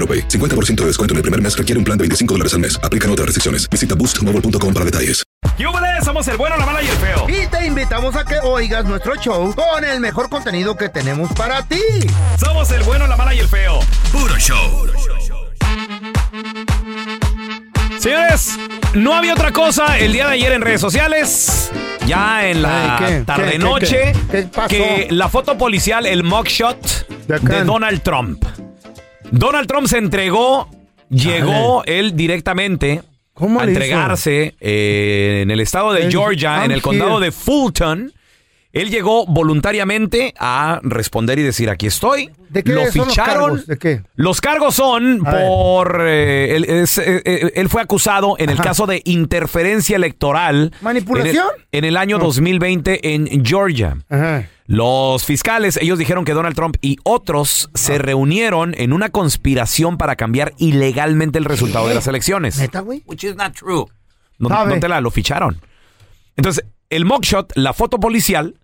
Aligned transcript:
AroPay. 0.00 0.26
50% 0.28 0.74
de 0.76 0.86
descuento 0.86 1.12
en 1.14 1.18
el 1.18 1.22
primer 1.22 1.40
mes 1.42 1.56
requiere 1.56 1.78
un 1.78 1.84
plan 1.84 1.96
de 1.96 2.02
25 2.04 2.34
dólares 2.34 2.54
al 2.54 2.60
mes. 2.60 2.80
Aplican 2.82 3.10
otras 3.10 3.26
restricciones. 3.26 3.68
Visita 3.70 3.94
boostmobile.com 3.94 4.72
para 4.74 4.84
detalles. 4.86 5.22
¡Yúbales! 5.58 6.04
Somos 6.04 6.26
el 6.28 6.36
bueno, 6.38 6.56
la 6.56 6.64
mala 6.66 6.82
y 6.82 6.86
el 6.88 6.96
feo. 6.96 7.26
Y 7.28 7.46
te 7.48 7.66
invitamos 7.66 8.16
a 8.16 8.24
que 8.24 8.38
oigas 8.42 8.84
nuestro 8.86 9.14
show 9.16 9.54
con 9.54 9.84
el 9.84 10.00
mejor 10.00 10.28
contenido 10.30 10.74
que 10.76 10.88
tenemos 10.88 11.30
para 11.34 11.62
ti. 11.64 11.80
Somos 12.38 12.70
el 12.70 12.82
bueno, 12.84 13.06
la 13.06 13.16
mala 13.16 13.34
y 13.34 13.40
el 13.40 13.48
feo. 13.48 13.80
Puro 14.10 14.36
show. 14.38 14.86
Señores, 17.98 18.56
no 18.94 19.14
había 19.14 19.34
otra 19.34 19.52
cosa 19.52 19.98
el 19.98 20.12
día 20.12 20.26
de 20.28 20.32
ayer 20.34 20.52
en 20.52 20.62
redes 20.62 20.80
sociales. 20.80 21.70
Ya 22.06 22.48
en 22.48 22.62
la 22.62 22.96
Ay, 22.98 23.04
¿qué? 23.18 23.20
tarde 23.24 23.44
¿Qué, 23.44 23.50
qué, 23.52 23.58
noche. 23.58 24.12
qué? 24.12 24.12
¿Qué 24.30 24.42
pasó? 24.44 24.68
Que 24.68 25.08
la 25.10 25.28
foto 25.28 25.58
policial, 25.58 26.06
el 26.06 26.24
mugshot 26.24 27.06
¿De 27.28 27.38
de? 27.38 27.64
Donald 27.64 28.02
Trump. 28.02 28.42
Donald 29.30 29.66
Trump 29.68 29.86
se 29.86 29.98
entregó, 29.98 30.68
llegó 31.08 31.82
él 31.86 32.16
directamente 32.16 33.02
¿Cómo 33.34 33.60
a 33.60 33.64
le 33.64 33.72
hizo? 33.72 33.80
entregarse 33.80 34.54
eh, 34.60 35.40
en 35.42 35.50
el 35.50 35.60
estado 35.60 35.92
de 35.92 36.10
Georgia, 36.10 36.64
en 36.64 36.72
el 36.72 36.82
condado 36.82 37.16
here. 37.18 37.26
de 37.26 37.32
Fulton. 37.32 38.12
Él 38.72 38.90
llegó 38.90 39.26
voluntariamente 39.26 40.32
a 40.38 40.78
responder 40.84 41.38
y 41.38 41.42
decir, 41.42 41.68
aquí 41.70 41.86
estoy. 41.88 42.30
¿De 42.50 42.62
qué 42.62 42.72
Lo 42.72 42.86
son 42.86 42.98
los 42.98 43.08
ficharon. 43.08 43.42
cargos? 43.50 43.66
¿De 43.66 43.78
qué? 43.78 44.02
Los 44.14 44.40
cargos 44.40 44.74
son 44.76 45.26
A 45.26 45.30
por... 45.32 46.02
eh, 46.06 46.56
él, 46.56 46.64
es, 46.64 46.98
eh, 46.98 47.22
eh, 47.24 47.52
él 47.56 47.68
fue 47.68 47.82
acusado 47.82 48.36
en 48.38 48.48
el 48.50 48.58
caso 48.58 48.86
de 48.86 49.02
interferencia 49.04 49.96
electoral. 49.96 50.72
¿Manipulación? 50.82 51.46
En 51.72 51.84
el, 51.84 51.84
en 51.84 51.84
el 51.84 51.96
año 51.96 52.18
2020 52.18 53.14
en 53.14 53.44
Georgia. 53.44 53.96
Ajá. 54.08 54.46
Los 54.66 55.24
fiscales, 55.24 55.76
ellos 55.82 55.98
dijeron 55.98 56.24
que 56.24 56.32
Donald 56.32 56.54
Trump 56.54 56.76
y 56.80 56.96
otros 57.02 57.70
se 57.74 57.98
reunieron 57.98 58.72
en 58.78 58.92
una 58.92 59.08
conspiración 59.08 59.98
para 59.98 60.14
cambiar 60.14 60.52
ilegalmente 60.58 61.38
el 61.40 61.44
resultado 61.44 61.88
de 61.88 61.96
las 61.96 62.06
elecciones. 62.06 62.56
¿Neta, 62.56 62.78
güey? 62.78 63.02
Which 63.06 63.24
is 63.24 63.34
not 63.34 63.52
true. 63.52 63.86
No, 64.38 64.48
no 64.48 64.78
te 64.78 64.88
la 64.88 65.00
lo 65.00 65.10
ficharon. 65.10 65.60
Entonces, 66.36 66.64
el 66.88 67.04
mugshot, 67.04 67.52
la 67.56 67.72
foto 67.72 67.98
policial 67.98 68.59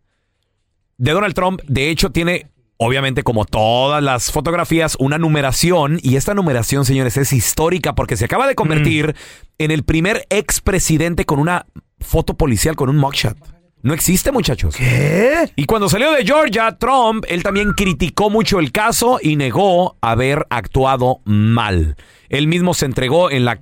de 0.98 1.12
Donald 1.12 1.34
Trump, 1.34 1.60
de 1.66 1.90
hecho, 1.90 2.10
tiene, 2.10 2.46
obviamente, 2.78 3.22
como 3.22 3.44
todas 3.44 4.02
las 4.02 4.32
fotografías, 4.32 4.96
una 4.98 5.18
numeración. 5.18 5.98
Y 6.02 6.16
esta 6.16 6.34
numeración, 6.34 6.84
señores, 6.84 7.16
es 7.16 7.32
histórica 7.32 7.94
porque 7.94 8.16
se 8.16 8.24
acaba 8.24 8.46
de 8.46 8.54
convertir 8.54 9.14
en 9.58 9.70
el 9.70 9.82
primer 9.84 10.26
expresidente 10.30 11.24
con 11.24 11.38
una 11.38 11.66
foto 12.00 12.34
policial 12.34 12.76
con 12.76 12.88
un 12.88 12.96
mugshot. 12.96 13.36
No 13.82 13.94
existe, 13.94 14.32
muchachos. 14.32 14.74
¿Qué? 14.74 15.52
Y 15.54 15.66
cuando 15.66 15.88
salió 15.88 16.10
de 16.10 16.24
Georgia, 16.24 16.76
Trump, 16.76 17.24
él 17.28 17.42
también 17.42 17.72
criticó 17.72 18.30
mucho 18.30 18.58
el 18.58 18.72
caso 18.72 19.20
y 19.22 19.36
negó 19.36 19.96
haber 20.00 20.46
actuado 20.50 21.20
mal. 21.24 21.96
Él 22.28 22.48
mismo 22.48 22.74
se 22.74 22.86
entregó 22.86 23.30
en 23.30 23.44
la, 23.44 23.60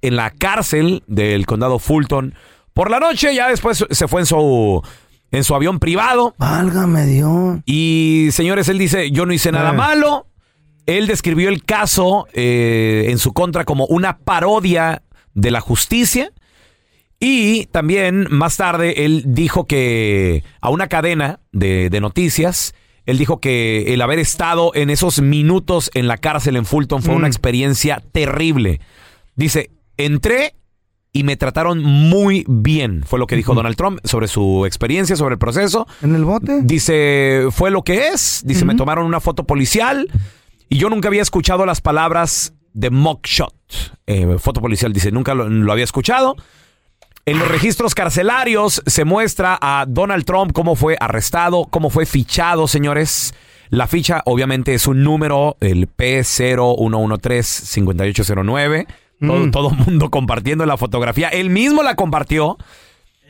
en 0.00 0.16
la 0.16 0.30
cárcel 0.30 1.02
del 1.06 1.44
condado 1.44 1.78
Fulton 1.78 2.34
por 2.72 2.90
la 2.90 3.00
noche, 3.00 3.34
ya 3.34 3.48
después 3.48 3.84
se 3.90 4.08
fue 4.08 4.20
en 4.20 4.26
su, 4.26 4.82
en 5.30 5.44
su 5.44 5.54
avión 5.54 5.78
privado. 5.78 6.34
Válgame 6.38 7.04
Dios. 7.06 7.58
Y 7.66 8.28
señores, 8.32 8.68
él 8.68 8.78
dice, 8.78 9.10
yo 9.10 9.26
no 9.26 9.32
hice 9.32 9.52
nada 9.52 9.70
Ah. 9.70 9.74
malo. 9.74 10.26
Él 10.86 11.06
describió 11.08 11.48
el 11.48 11.64
caso 11.64 12.26
eh, 12.32 13.06
en 13.08 13.18
su 13.18 13.32
contra 13.32 13.64
como 13.64 13.86
una 13.86 14.18
parodia 14.18 15.02
de 15.34 15.50
la 15.50 15.60
justicia. 15.60 16.30
Y 17.18 17.66
también 17.66 18.26
más 18.30 18.56
tarde 18.56 19.04
él 19.04 19.24
dijo 19.26 19.66
que 19.66 20.44
a 20.60 20.70
una 20.70 20.86
cadena 20.86 21.40
de, 21.50 21.88
de 21.90 22.00
noticias, 22.00 22.74
él 23.06 23.18
dijo 23.18 23.40
que 23.40 23.94
el 23.94 24.02
haber 24.02 24.18
estado 24.18 24.70
en 24.74 24.90
esos 24.90 25.20
minutos 25.22 25.90
en 25.94 26.08
la 26.08 26.18
cárcel 26.18 26.56
en 26.56 26.66
Fulton 26.66 27.02
fue 27.02 27.14
una 27.14 27.26
experiencia 27.26 28.02
terrible. 28.12 28.80
Dice, 29.34 29.70
entré 29.96 30.54
y 31.16 31.24
me 31.24 31.38
trataron 31.38 31.82
muy 31.82 32.44
bien, 32.46 33.02
fue 33.02 33.18
lo 33.18 33.26
que 33.26 33.36
dijo 33.36 33.54
Donald 33.54 33.74
Trump 33.74 34.00
sobre 34.04 34.28
su 34.28 34.66
experiencia, 34.66 35.16
sobre 35.16 35.32
el 35.32 35.38
proceso. 35.38 35.86
¿En 36.02 36.14
el 36.14 36.26
bote? 36.26 36.60
Dice, 36.62 37.46
fue 37.52 37.70
lo 37.70 37.80
que 37.80 38.08
es. 38.08 38.42
Dice, 38.44 38.66
me 38.66 38.74
tomaron 38.74 39.06
una 39.06 39.18
foto 39.18 39.44
policial 39.44 40.10
y 40.68 40.76
yo 40.76 40.90
nunca 40.90 41.08
había 41.08 41.22
escuchado 41.22 41.64
las 41.64 41.80
palabras 41.80 42.52
de 42.74 42.90
mugshot. 42.90 43.54
Eh, 44.06 44.36
foto 44.38 44.60
policial, 44.60 44.92
dice, 44.92 45.10
nunca 45.10 45.34
lo, 45.34 45.48
lo 45.48 45.72
había 45.72 45.84
escuchado. 45.84 46.36
En 47.24 47.38
los 47.38 47.48
registros 47.48 47.94
carcelarios 47.94 48.82
se 48.84 49.06
muestra 49.06 49.58
a 49.58 49.86
Donald 49.88 50.26
Trump 50.26 50.52
cómo 50.52 50.76
fue 50.76 50.98
arrestado, 51.00 51.64
cómo 51.70 51.88
fue 51.88 52.04
fichado, 52.04 52.68
señores. 52.68 53.32
La 53.70 53.86
ficha 53.86 54.20
obviamente 54.26 54.74
es 54.74 54.86
un 54.86 55.02
número, 55.02 55.56
el 55.60 55.86
P0113-5809. 59.20 59.50
Todo, 59.50 59.50
todo 59.50 59.70
mundo 59.70 60.10
compartiendo 60.10 60.66
la 60.66 60.76
fotografía. 60.76 61.28
Él 61.28 61.50
mismo 61.50 61.82
la 61.82 61.94
compartió. 61.94 62.56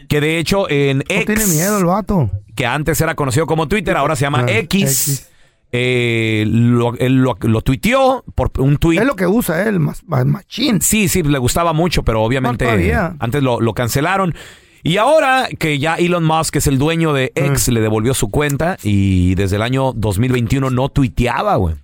Que 0.09 0.21
de 0.21 0.39
hecho 0.39 0.69
en 0.71 0.99
No 0.99 1.05
X 1.09 1.25
tiene 1.27 1.47
miedo 1.47 1.79
el 1.79 1.85
vato. 1.87 2.31
que 2.55 2.65
antes 2.67 3.01
era 3.01 3.15
conocido 3.17 3.47
como 3.47 3.67
Twitter, 3.67 3.97
ahora 3.97 4.15
se 4.15 4.23
llama 4.25 4.45
Ah, 4.47 4.51
X. 4.53 4.83
X. 5.09 5.31
Eh, 5.73 6.45
lo, 6.47 6.95
él 6.99 7.17
lo, 7.17 7.37
lo 7.41 7.61
tuiteó 7.63 8.23
por 8.35 8.53
un 8.59 8.77
tweet. 8.77 9.01
Es 9.01 9.07
lo 9.07 9.17
que 9.17 9.27
usa 9.27 9.65
él, 9.69 9.81
más, 9.81 10.05
más 10.05 10.25
machín. 10.25 10.81
Sí, 10.81 11.09
sí, 11.09 11.23
le 11.25 11.39
gustaba 11.39 11.73
mucho, 11.73 12.03
pero 12.05 12.23
obviamente 12.23 12.65
No, 12.67 13.17
antes 13.19 13.43
lo, 13.43 13.61
lo 13.61 13.75
cancelaron. 13.75 14.35
Y 14.85 14.99
ahora 14.99 15.49
que 15.59 15.81
ya 15.81 15.97
Elon 15.97 16.23
Musk, 16.25 16.53
que 16.53 16.59
es 16.61 16.67
el 16.69 16.79
dueño 16.79 17.13
de 17.13 17.33
Mm. 17.35 17.45
X, 17.47 17.69
le 17.69 17.81
devolvió 17.81 18.15
su 18.15 18.29
cuenta 18.29 18.77
y 18.85 19.35
desde 19.35 19.57
el 19.57 19.63
año 19.63 19.93
2021 19.93 20.71
no 20.71 20.89
tuiteaba, 20.89 21.57
güey. 21.57 21.75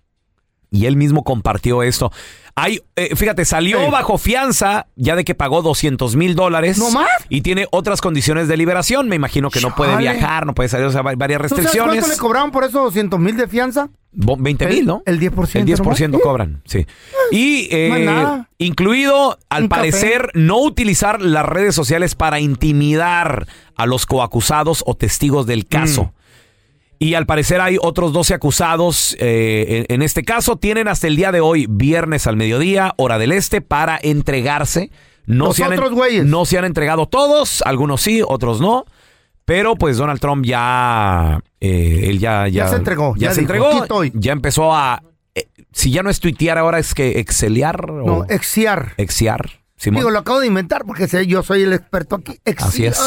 Y 0.73 0.87
él 0.87 0.97
mismo 0.97 1.23
compartió 1.23 1.83
esto. 1.83 2.11
Hay, 2.55 2.81
eh, 2.97 3.15
fíjate, 3.15 3.45
salió 3.45 3.79
Sí. 3.85 3.91
bajo 3.91 4.19
fianza 4.19 4.87
ya 4.97 5.17
de 5.17 5.25
que 5.25 5.35
pagó 5.35 5.63
200 5.63 6.17
mil 6.17 6.35
dólares. 6.35 6.77
¿No 6.79 6.91
más? 6.91 7.09
Y 7.29 7.43
tiene 7.43 7.67
otras 7.71 8.01
condiciones 8.01 8.49
de 8.49 8.57
liberación. 8.57 9.09
Me 9.09 9.17
imagino 9.17 9.51
que 9.51 9.61
no 9.61 9.75
puede 9.75 9.97
viajar, 9.97 10.45
no 10.47 10.55
puede 10.55 10.69
salir, 10.71 10.87
o 10.87 10.91
sea, 10.91 11.03
va- 11.03 11.15
varias 11.15 11.41
¿Tú 11.43 11.49
sabes 11.49 11.65
restricciones. 11.65 12.01
cuánto 12.01 12.09
le 12.17 12.19
cobraron 12.21 12.51
por 12.51 12.65
esos 12.65 12.83
200 12.85 13.21
mil 13.21 13.37
de 13.37 13.49
fianza? 13.49 13.89
Bo- 14.13 14.37
20 14.39 14.67
mil, 14.67 14.79
El- 14.81 14.87
¿no? 14.87 15.03
el 15.07 15.19
10%, 15.21 15.61
El 15.61 15.67
10% 15.67 16.09
nomás. 16.19 16.23
cobran, 16.27 16.63
sí. 16.67 16.87
Y 17.31 17.69
eh, 17.71 18.03
no 18.05 18.47
incluido, 18.59 19.39
al 19.49 19.65
Un 19.65 19.69
café. 19.69 19.81
parecer, 19.81 20.31
no 20.35 20.59
utilizar 20.59 21.21
las 21.23 21.47
redes 21.47 21.75
sociales 21.75 22.15
para 22.15 22.39
intimidar 22.41 23.47
a 23.77 23.87
los 23.87 24.07
coacusados 24.07 24.83
o 24.87 24.95
testigos 24.95 25.47
del 25.47 25.67
caso. 25.67 26.05
Mm. 26.05 26.22
Y 27.02 27.14
al 27.14 27.26
parecer 27.26 27.60
hay 27.60 27.78
otros 27.81 28.12
12 28.12 28.34
acusados. 28.34 29.16
eh, 29.19 29.87
en, 29.88 29.94
en 29.96 30.02
este 30.02 30.22
caso, 30.22 30.56
tienen 30.56 30.87
hasta 30.87 31.08
el 31.08 31.16
día 31.16 31.32
de 31.32 31.40
hoy, 31.40 31.66
viernes 31.69 32.26
al 32.28 32.37
mediodía, 32.37 32.93
hora 32.96 33.19
del 33.19 33.32
este, 33.32 33.60
para 33.60 33.99
entregarse 34.00 34.90
No 35.26 35.46
Los 35.46 35.56
se, 35.56 35.64
han, 35.64 35.72
otros 35.72 35.93
güeyes. 35.93 36.25
no 36.25 36.44
se 36.44 36.58
han 36.58 36.64
entregado 36.64 37.06
todos, 37.06 37.62
algunos 37.62 38.00
sí, 38.02 38.22
otros 38.26 38.60
no. 38.60 38.84
Pero 39.44 39.75
pues 39.75 39.96
Donald 39.96 40.20
Trump 40.20 40.44
ya, 40.46 41.40
eh, 41.60 42.04
él 42.04 42.20
ya, 42.20 42.46
ya, 42.46 42.64
Ya 42.64 42.69
se 42.69 42.76
entregó, 42.76 43.14
ya, 43.16 43.28
ya 43.31 43.34
se 43.34 43.40
dijo, 43.40 43.52
entregó, 43.54 44.04
ya 44.14 44.32
empezó 44.32 44.72
a, 44.72 45.02
eh, 45.34 45.49
si 45.72 45.90
ya 45.90 46.04
no 46.04 46.10
es 46.10 46.20
tuitear 46.20 46.56
ahora 46.58 46.78
es 46.78 46.94
que 46.94 47.19
exeliar 47.19 47.90
o 47.90 48.04
No, 48.06 48.25
exiar. 48.28 48.93
exiar. 48.96 49.62
Simón. 49.82 50.00
Digo, 50.00 50.11
lo 50.11 50.20
acabo 50.20 50.38
de 50.38 50.46
inventar 50.46 50.84
porque 50.87 51.08
sé, 51.08 51.26
yo 51.26 51.43
soy 51.43 51.62
el 51.62 51.73
experto 51.73 52.17
aquí. 52.17 52.38
Así 52.58 52.87
es. 52.87 53.00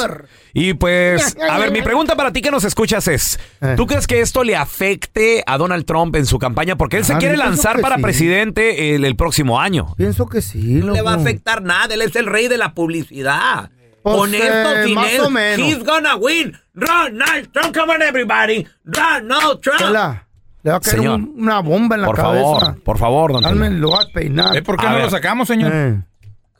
Y 0.53 0.73
pues, 0.73 1.37
a 1.49 1.57
ver, 1.57 1.71
mi 1.71 1.81
pregunta 1.81 2.15
para 2.17 2.33
ti 2.33 2.41
que 2.41 2.51
nos 2.51 2.65
escuchas 2.65 3.07
es, 3.07 3.39
Eh. 3.61 3.75
¿tú 3.77 3.87
crees 3.87 4.07
que 4.07 4.19
esto 4.19 4.43
le 4.43 4.57
afecte 4.57 5.41
a 5.47 5.57
Donald 5.57 5.85
Trump 5.85 6.15
en 6.17 6.25
su 6.25 6.37
campaña? 6.37 6.75
Porque 6.75 6.97
él 6.97 7.05
se 7.05 7.13
Ah, 7.13 7.17
quiere 7.17 7.37
lanzar 7.37 7.79
para 7.79 7.95
sí. 7.95 8.01
presidente 8.01 8.93
el, 8.95 9.05
el 9.05 9.15
próximo 9.15 9.59
año. 9.61 9.93
Pienso 9.95 10.27
que 10.27 10.41
sí. 10.41 10.81
No 10.83 10.91
le 10.93 11.01
va 11.01 11.13
a 11.13 11.15
afectar 11.15 11.61
nada, 11.63 11.93
él 11.93 12.01
es 12.01 12.15
el 12.17 12.25
rey 12.25 12.47
de 12.49 12.57
la 12.57 12.73
publicidad. 12.73 13.69
Pues, 14.03 14.15
Con 14.17 14.35
esto, 14.35 14.45
eh, 14.75 14.83
sin 14.85 14.95
más 14.95 15.11
él, 15.13 15.21
o 15.21 15.29
menos. 15.29 15.67
he's 15.67 15.83
gonna 15.83 16.15
win. 16.17 16.57
Donald 16.73 17.49
Trump, 17.53 17.73
come 17.75 17.93
on 17.93 18.01
everybody. 18.01 18.67
Donald 18.83 19.61
Trump. 19.61 19.79
Chela, 19.79 20.27
Le 20.61 20.71
va 20.71 20.77
a 20.77 20.79
caer 20.79 20.95
Señor. 20.97 21.15
un- 21.21 21.33
una 21.37 21.59
bomba 21.61 21.95
en 21.95 22.01
la 22.01 22.07
Por 22.07 22.15
cabeza. 22.17 22.43
favor, 22.43 22.83
por 22.83 22.97
favor, 22.97 23.31
don 23.41 23.81
lo 23.81 23.91
va 23.91 24.01
a 24.01 24.07
peinar. 24.13 24.57
¿Eh, 24.57 24.61
¿Por 24.61 24.77
qué 24.77 24.85
A 24.85 24.89
no 24.89 24.95
ver. 24.95 25.05
lo 25.05 25.09
sacamos, 25.11 25.47
señor? 25.47 25.71
Eh. 25.73 26.01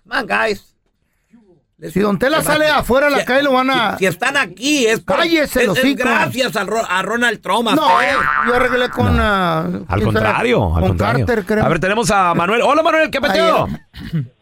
Come 0.08 0.20
on, 0.22 0.28
guys. 0.28 0.72
Si 1.92 2.00
Don 2.00 2.18
Tela 2.18 2.42
sale 2.42 2.68
afuera 2.70 3.08
de 3.08 3.12
la 3.12 3.20
Si- 3.20 3.26
calle, 3.26 3.44
lo 3.44 3.52
van 3.52 3.70
a... 3.70 3.92
Si, 3.94 4.00
si 4.00 4.06
están 4.06 4.38
aquí, 4.38 4.86
es, 4.88 5.02
por- 5.02 5.18
Cállese, 5.18 5.62
es- 5.62 5.68
los 5.68 5.78
es 5.78 5.96
gracias 5.98 6.56
a, 6.56 6.64
Ro- 6.64 6.86
a 6.90 7.02
Ronald 7.02 7.42
Trump. 7.42 7.68
a 7.68 7.76
No, 7.76 7.86
usted. 7.98 8.16
yo 8.48 8.56
arreglé 8.56 8.90
con... 8.90 9.20
ah, 9.20 9.60
Al 9.66 9.70
¿quién 9.70 9.86
sabe? 9.88 10.04
contrario, 10.06 10.66
al 10.74 10.80
Con 10.80 10.88
contrario. 10.92 11.26
Carter, 11.26 11.46
creo. 11.46 11.66
A 11.66 11.68
ver, 11.68 11.80
tenemos 11.82 12.10
a 12.12 12.34
Manuel. 12.34 12.62
Hola, 12.62 12.82
Manuel, 12.82 13.12
¿qué 13.12 13.20
peteo? 13.20 13.68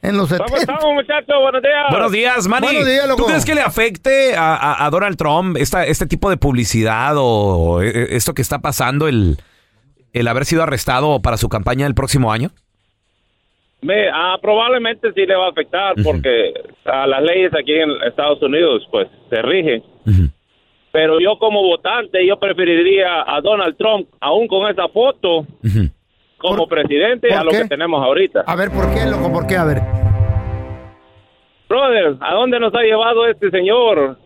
En 0.04 0.16
los 0.18 0.30
¿Cómo 0.30 0.46
70. 0.48 0.58
estamos, 0.58 0.94
muchachos? 0.94 1.36
Buenos 1.42 1.62
días. 1.64 1.86
Buenos 1.90 2.12
días, 2.12 2.48
Manny. 2.48 2.68
Buenos 2.68 2.86
días, 2.86 3.08
loco. 3.08 3.24
¿Tú 3.24 3.28
crees 3.30 3.46
que 3.46 3.56
le 3.56 3.62
afecte 3.62 4.36
a, 4.38 4.54
a- 4.56 4.86
a 4.86 4.90
Donald 4.92 5.18
Trump 5.18 5.58
esta, 5.58 5.86
este 5.88 6.06
tipo 6.06 6.30
de 6.30 6.38
publicidad 6.38 7.16
o 7.18 7.82
eh, 7.82 8.16
esto 8.16 8.36
que 8.36 8.44
está 8.44 8.60
pasando, 8.60 9.08
el, 9.08 9.40
el 10.14 10.28
haber 10.28 10.46
sido 10.46 10.62
arrestado 10.62 11.20
para 11.24 11.38
su 11.38 11.50
campaña 11.50 11.88
el 11.88 11.96
próximo 11.96 12.32
año? 12.32 12.52
Me- 13.84 14.10
ah, 14.10 14.38
probablemente 14.42 15.12
sí 15.14 15.26
le 15.26 15.36
va 15.36 15.48
a 15.48 15.50
afectar 15.50 15.94
porque 16.04 16.54
a 16.86 17.06
las 17.08 17.22
leyes 17.22 17.52
aquí 17.54 17.74
en 17.74 17.92
Estados 18.08 18.42
Unidos 18.42 18.88
pues 18.92 19.08
se 19.30 19.42
rigen. 19.42 19.84
Pero 20.92 21.20
yo 21.20 21.38
como 21.40 21.64
votante 21.64 22.26
yo 22.26 22.38
preferiría 22.40 23.24
a 23.26 23.42
Donald 23.42 23.76
Trump 23.78 24.08
aún 24.20 24.48
con 24.48 24.70
esa 24.70 24.88
foto 24.90 25.46
como 26.38 26.68
presidente 26.68 27.30
por 27.30 27.38
a 27.38 27.44
lo 27.44 27.52
qué? 27.52 27.62
que 27.64 27.68
tenemos 27.68 28.04
ahorita. 28.04 28.44
A 28.46 28.56
ver, 28.56 28.70
¿por 28.70 28.94
qué, 28.94 29.06
loco? 29.10 29.32
¿Por 29.32 29.48
qué? 29.48 29.56
A 29.58 29.64
ver. 29.66 29.82
Brother, 31.68 32.16
¿a 32.20 32.34
dónde 32.36 32.60
nos 32.60 32.74
ha 32.76 32.82
llevado 32.84 33.26
este 33.28 33.50
señor? 33.50 34.18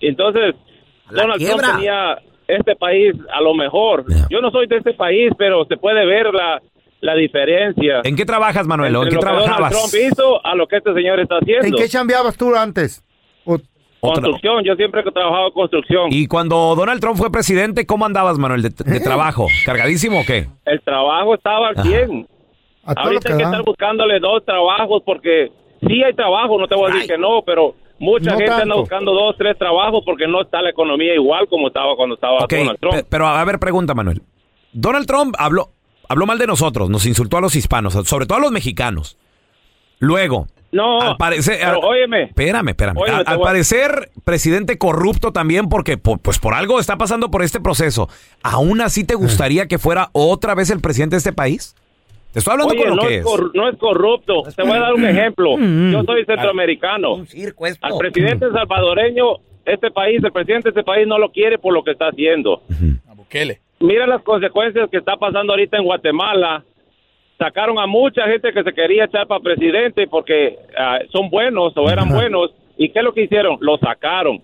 Entonces, 0.00 0.54
Donald 1.10 1.44
Trump 1.44 1.60
tenía 1.74 2.18
este 2.48 2.74
país 2.76 3.14
a 3.32 3.40
lo 3.40 3.54
mejor. 3.54 4.04
Yo 4.30 4.40
no 4.40 4.50
soy 4.50 4.66
de 4.66 4.78
este 4.78 4.94
país, 4.94 5.30
pero 5.36 5.64
se 5.66 5.76
puede 5.76 6.06
ver 6.06 6.32
la, 6.32 6.62
la 7.02 7.14
diferencia. 7.14 8.00
¿En 8.04 8.16
qué 8.16 8.24
trabajas, 8.24 8.66
Manuel? 8.66 8.94
¿O 8.96 9.02
¿En 9.02 9.08
qué 9.10 9.14
lo 9.16 9.20
que 9.20 9.26
Donald 9.26 9.44
trabajabas? 9.44 9.90
Trump 9.90 10.04
hizo 10.12 10.46
a 10.46 10.54
lo 10.54 10.66
que 10.66 10.76
este 10.76 10.94
señor 10.94 11.20
está 11.20 11.34
¿En 11.36 11.42
haciendo. 11.42 11.76
qué 11.78 11.88
chambeabas 11.88 12.36
tú 12.36 12.54
antes? 12.54 13.04
O- 13.44 13.58
Otra- 14.00 14.22
Construcción, 14.22 14.64
yo 14.64 14.74
siempre 14.76 15.00
he 15.00 15.12
trabajado 15.12 15.46
en 15.48 15.52
construcción. 15.52 16.08
Y 16.10 16.26
cuando 16.26 16.74
Donald 16.74 17.00
Trump 17.00 17.16
fue 17.18 17.30
presidente, 17.30 17.86
¿cómo 17.86 18.04
andabas, 18.06 18.38
Manuel, 18.38 18.62
de, 18.62 18.70
de 18.70 19.00
trabajo? 19.00 19.46
¿Cargadísimo 19.66 20.20
o 20.20 20.24
qué? 20.24 20.46
El 20.64 20.80
trabajo 20.80 21.34
estaba 21.34 21.68
al 21.68 21.76
100. 21.82 22.26
a 22.84 22.94
todo 22.94 23.04
lo 23.04 23.10
Ahorita 23.10 23.28
que 23.28 23.32
hay 23.34 23.38
que 23.38 23.44
estar 23.44 23.62
buscándole 23.64 24.18
dos 24.18 24.44
trabajos 24.44 25.02
porque 25.06 25.52
sí 25.86 26.02
hay 26.02 26.14
trabajo, 26.14 26.58
no 26.58 26.66
te 26.66 26.74
voy 26.74 26.90
a 26.90 26.94
decir 26.94 27.10
que 27.10 27.18
no, 27.18 27.42
pero 27.46 27.74
mucha 28.00 28.32
No 28.32 28.38
gente 28.38 28.50
anda 28.52 28.58
tanto. 28.64 28.80
buscando 28.80 29.12
dos, 29.12 29.36
tres 29.38 29.56
trabajos 29.58 30.02
porque 30.04 30.26
no 30.26 30.42
está 30.42 30.62
la 30.62 30.70
economía 30.70 31.14
igual 31.14 31.46
como 31.48 31.68
estaba 31.68 31.94
cuando 31.94 32.14
estaba 32.16 32.38
Ok, 32.44 32.52
Donald 32.54 32.78
Trump. 32.80 32.94
pe- 32.96 33.04
pero 33.08 33.26
a 33.28 33.44
ver, 33.44 33.58
pregunta, 33.60 33.94
Manuel. 33.94 34.22
Donald 34.72 35.06
Trump 35.06 35.34
habló, 35.38 35.68
habló 36.12 36.26
mal 36.26 36.38
de 36.38 36.46
nosotros, 36.46 36.88
nos 36.90 37.04
insultó 37.06 37.36
a 37.38 37.40
los 37.40 37.56
hispanos, 37.56 37.94
sobre 38.06 38.26
todo 38.26 38.38
a 38.38 38.40
los 38.40 38.52
mexicanos. 38.52 39.16
Luego, 39.98 40.48
No, 40.72 41.00
al 41.00 41.16
parecer... 41.16 41.58
pero 41.60 41.70
al- 41.72 41.84
óyeme, 41.84 42.22
Espérame, 42.24 42.68
espérame. 42.70 42.96
Óyeme, 42.98 43.22
al 43.26 43.36
voy 43.36 43.44
parecer, 43.44 44.10
presidente 44.24 44.78
corrupto 44.78 45.32
también, 45.32 45.68
porque 45.68 45.96
po- 45.98 46.16
pues 46.18 46.38
por 46.38 46.54
algo 46.54 46.80
está 46.80 46.96
pasando 46.96 47.30
por 47.30 47.42
este 47.42 47.60
proceso. 47.60 48.08
¿Aún 48.42 48.80
así 48.80 49.04
te 49.04 49.14
gustaría 49.14 49.66
que 49.68 49.78
fuera 49.78 50.08
otra 50.12 50.54
vez 50.54 50.70
el 50.70 50.80
presidente 50.80 51.14
de 51.14 51.18
este 51.18 51.32
país? 51.32 51.74
Te 52.32 52.38
estoy 52.38 52.52
hablando 52.52 52.72
oye, 52.72 52.82
con 52.82 52.96
lo 52.96 52.96
no 52.96 53.08
que 53.08 53.14
es, 53.16 53.20
es. 53.20 53.24
cor- 53.26 53.50
no 53.54 53.68
es 53.68 53.76
corrupto. 53.78 54.42
Te 54.56 54.62
voy 54.62 54.72
a 54.72 54.80
dar 54.80 54.94
un 54.94 55.04
ejemplo. 55.06 55.56
Yo 55.58 56.02
soy 56.04 56.24
centroamericano. 56.24 57.14
Un 57.14 57.26
circo 57.26 57.66
esto. 57.66 57.86
Al 57.86 57.98
presidente 57.98 58.46
salvadoreño, 58.50 59.24
este 59.66 59.90
país, 59.90 60.20
el 60.24 60.32
presidente 60.32 60.70
de 60.70 60.80
este 60.80 60.82
país 60.82 61.06
no 61.06 61.18
lo 61.18 61.30
quiere 61.30 61.58
por 61.58 61.74
lo 61.74 61.84
que 61.84 61.90
está 61.92 62.08
haciendo. 62.08 62.62
A 63.08 63.14
Bukele. 63.14 63.60
Mira 63.82 64.06
las 64.06 64.22
consecuencias 64.22 64.88
que 64.90 64.98
está 64.98 65.16
pasando 65.16 65.52
ahorita 65.52 65.76
en 65.76 65.84
Guatemala. 65.84 66.64
Sacaron 67.38 67.78
a 67.78 67.86
mucha 67.86 68.26
gente 68.28 68.52
que 68.52 68.62
se 68.62 68.72
quería 68.72 69.04
echar 69.04 69.26
para 69.26 69.40
presidente 69.42 70.06
porque 70.06 70.56
ah, 70.78 70.98
son 71.10 71.28
buenos 71.28 71.72
o 71.76 71.90
eran 71.90 72.08
buenos. 72.08 72.54
¿Y 72.78 72.88
qué 72.90 73.00
es 73.00 73.04
lo 73.04 73.12
que 73.12 73.22
hicieron? 73.24 73.58
Lo 73.60 73.76
sacaron. 73.78 74.40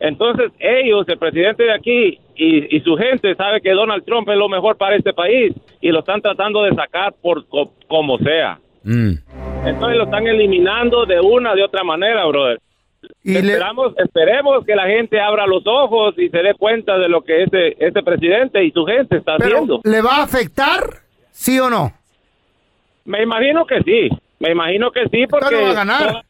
Entonces 0.00 0.52
ellos, 0.58 1.08
el 1.08 1.18
presidente 1.18 1.64
de 1.64 1.72
aquí 1.72 2.18
y, 2.36 2.76
y 2.76 2.80
su 2.80 2.96
gente 2.96 3.34
sabe 3.36 3.60
que 3.60 3.70
Donald 3.72 4.04
Trump 4.04 4.28
es 4.28 4.36
lo 4.36 4.48
mejor 4.48 4.76
para 4.76 4.96
este 4.96 5.12
país 5.12 5.52
y 5.80 5.90
lo 5.90 6.00
están 6.00 6.20
tratando 6.20 6.62
de 6.62 6.74
sacar 6.74 7.14
por 7.22 7.46
co- 7.48 7.72
como 7.88 8.18
sea. 8.18 8.58
Mm. 8.82 9.12
Entonces 9.66 9.96
lo 9.98 10.04
están 10.04 10.26
eliminando 10.26 11.06
de 11.06 11.20
una 11.20 11.54
de 11.54 11.62
otra 11.64 11.82
manera, 11.84 12.26
brother. 12.26 12.58
Y 13.22 13.32
le, 13.34 13.52
Esperamos, 13.52 13.92
esperemos 13.98 14.64
que 14.64 14.74
la 14.74 14.86
gente 14.86 15.20
abra 15.20 15.46
los 15.46 15.62
ojos 15.66 16.14
y 16.18 16.28
se 16.28 16.38
dé 16.38 16.54
cuenta 16.54 16.98
de 16.98 17.08
lo 17.08 17.22
que 17.22 17.42
este, 17.44 17.84
este 17.86 18.02
presidente 18.02 18.62
y 18.64 18.70
su 18.70 18.84
gente 18.84 19.16
está 19.18 19.36
pero, 19.38 19.50
haciendo. 19.56 19.80
¿Le 19.84 20.00
va 20.02 20.16
a 20.18 20.22
afectar? 20.24 20.82
¿Sí 21.32 21.58
o 21.58 21.68
no? 21.70 21.92
Me 23.04 23.22
imagino 23.22 23.66
que 23.66 23.82
sí, 23.82 24.08
me 24.40 24.52
imagino 24.52 24.90
que 24.90 25.04
sí, 25.10 25.26
porque 25.28 25.54
no 25.54 25.62
va 25.62 25.70
a 25.70 25.74
ganar. 25.74 26.24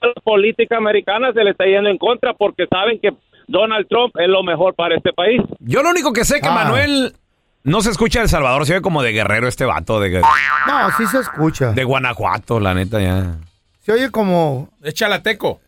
toda 0.00 0.12
la 0.14 0.22
política 0.22 0.76
americana 0.76 1.32
se 1.32 1.42
le 1.42 1.50
está 1.50 1.64
yendo 1.64 1.90
en 1.90 1.98
contra 1.98 2.34
porque 2.34 2.66
saben 2.68 3.00
que 3.00 3.10
Donald 3.48 3.86
Trump 3.88 4.14
es 4.18 4.28
lo 4.28 4.42
mejor 4.44 4.74
para 4.74 4.96
este 4.96 5.12
país. 5.12 5.40
Yo 5.58 5.82
lo 5.82 5.90
único 5.90 6.12
que 6.12 6.24
sé 6.24 6.40
que 6.40 6.48
Ah. 6.48 6.52
Manuel 6.54 7.14
no 7.64 7.80
se 7.80 7.90
escucha 7.90 8.20
de 8.20 8.24
El 8.24 8.28
Salvador, 8.30 8.64
se 8.64 8.74
ve 8.74 8.80
como 8.80 9.02
de 9.02 9.12
guerrero 9.12 9.48
este 9.48 9.64
vato, 9.64 9.98
de, 10.00 10.20
No, 10.20 10.90
sí 10.96 11.06
se 11.06 11.18
escucha. 11.18 11.72
de 11.72 11.84
Guanajuato, 11.84 12.60
la 12.60 12.74
neta, 12.74 13.00
ya. 13.00 13.34
Se 13.80 13.92
oye 13.92 14.10
como... 14.10 14.68
Es 14.82 14.94
chalateco. 14.94 15.60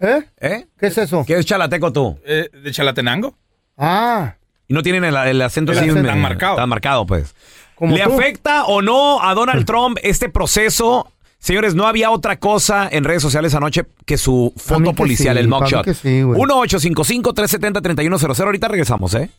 ¿Eh? 0.00 0.22
¿Eh? 0.40 0.66
¿Qué 0.78 0.86
es 0.88 0.98
eso? 0.98 1.24
¿Qué 1.26 1.38
es 1.38 1.46
chalateco 1.46 1.92
tú? 1.92 2.18
Eh, 2.24 2.48
¿De 2.62 2.70
Chalatenango? 2.70 3.34
Ah, 3.78 4.34
Y 4.68 4.74
no 4.74 4.82
tienen 4.82 5.04
el, 5.04 5.16
el 5.16 5.40
acento 5.42 5.72
El 5.72 5.78
así 5.78 5.88
acento. 5.90 6.08
Tan 6.08 6.20
marcado. 6.20 6.56
Tan 6.56 6.68
marcado, 6.68 7.06
pues. 7.06 7.34
como 7.74 7.96
¿Le 7.96 8.04
tú. 8.04 8.12
afecta 8.14 8.64
o 8.64 8.82
no 8.82 9.22
a 9.22 9.34
Donald 9.34 9.64
Trump 9.66 9.98
este 10.02 10.28
proceso? 10.28 11.10
Señores, 11.38 11.74
no 11.74 11.86
había 11.86 12.10
otra 12.10 12.38
cosa 12.38 12.88
en 12.90 13.04
redes 13.04 13.22
sociales 13.22 13.54
anoche 13.54 13.84
que 14.04 14.18
su 14.18 14.52
foto 14.56 14.92
policial, 14.94 15.36
sí, 15.36 15.40
el 15.40 15.48
mugshot. 15.48 15.84
que 15.84 15.94
sí, 15.94 16.22
güey. 16.22 16.40
1-855-370-3100. 16.40 18.40
Ahorita 18.44 18.68
regresamos, 18.68 19.14
¿eh? 19.14 19.30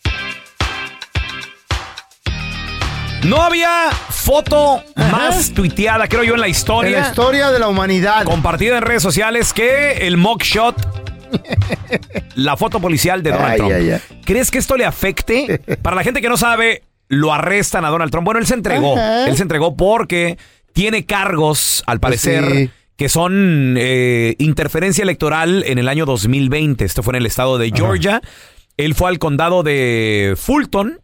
No 3.25 3.41
había 3.41 3.89
foto 4.09 4.81
más 4.95 5.51
tuiteada, 5.51 6.07
creo 6.07 6.23
yo, 6.23 6.35
en 6.35 6.39
la 6.41 6.47
En 6.47 6.51
historia. 6.51 7.01
la 7.01 7.07
historia 7.07 7.49
de 7.51 7.59
la 7.59 7.67
humanidad. 7.67 8.23
compartida 8.23 8.77
en 8.77 8.83
redes 8.83 9.03
sociales 9.03 9.53
que 9.53 10.07
el 10.07 10.17
mugshot, 10.17 10.75
la 12.35 12.55
foto 12.55 12.79
policial 12.79 13.23
de 13.23 13.31
Donald 13.31 13.51
Ay, 13.51 13.57
Trump. 13.57 13.73
ay, 13.75 13.91
ay. 13.91 14.01
¿Crees 14.23 14.49
que 14.51 14.59
esto 14.59 14.77
le 14.77 14.85
afecte? 14.85 15.59
Para 15.81 15.95
la 15.95 16.03
gente 16.03 16.21
que 16.21 16.29
no 16.29 16.37
sabe, 16.37 16.83
lo 17.09 17.33
arrestan 17.33 17.83
a 17.85 17.89
Donald 17.89 18.11
Trump. 18.11 18.25
Bueno, 18.25 18.39
él 18.39 18.47
se 18.47 18.53
entregó. 18.53 18.93
Ajá. 18.95 19.27
Él 19.27 19.35
se 19.35 19.41
entregó 19.43 19.75
porque 19.75 20.37
tiene 20.73 21.05
cargos, 21.05 21.83
al 21.87 21.99
Pues 21.99 22.21
parecer, 22.21 22.51
sí. 22.55 22.69
que 22.95 23.09
son 23.09 23.75
eh, 23.77 24.35
interferencia 24.37 25.01
electoral 25.03 25.63
en 25.67 25.79
el 25.79 25.89
año 25.89 26.05
2020. 26.05 26.85
Esto 26.85 27.03
fue 27.03 27.11
en 27.13 27.17
el 27.17 27.25
estado 27.25 27.57
de 27.57 27.71
Georgia. 27.75 28.21
Él 28.77 28.93
fue 28.95 29.09
al 29.09 29.19
condado 29.19 29.63
de 29.63 30.35
Fulton. 30.37 30.99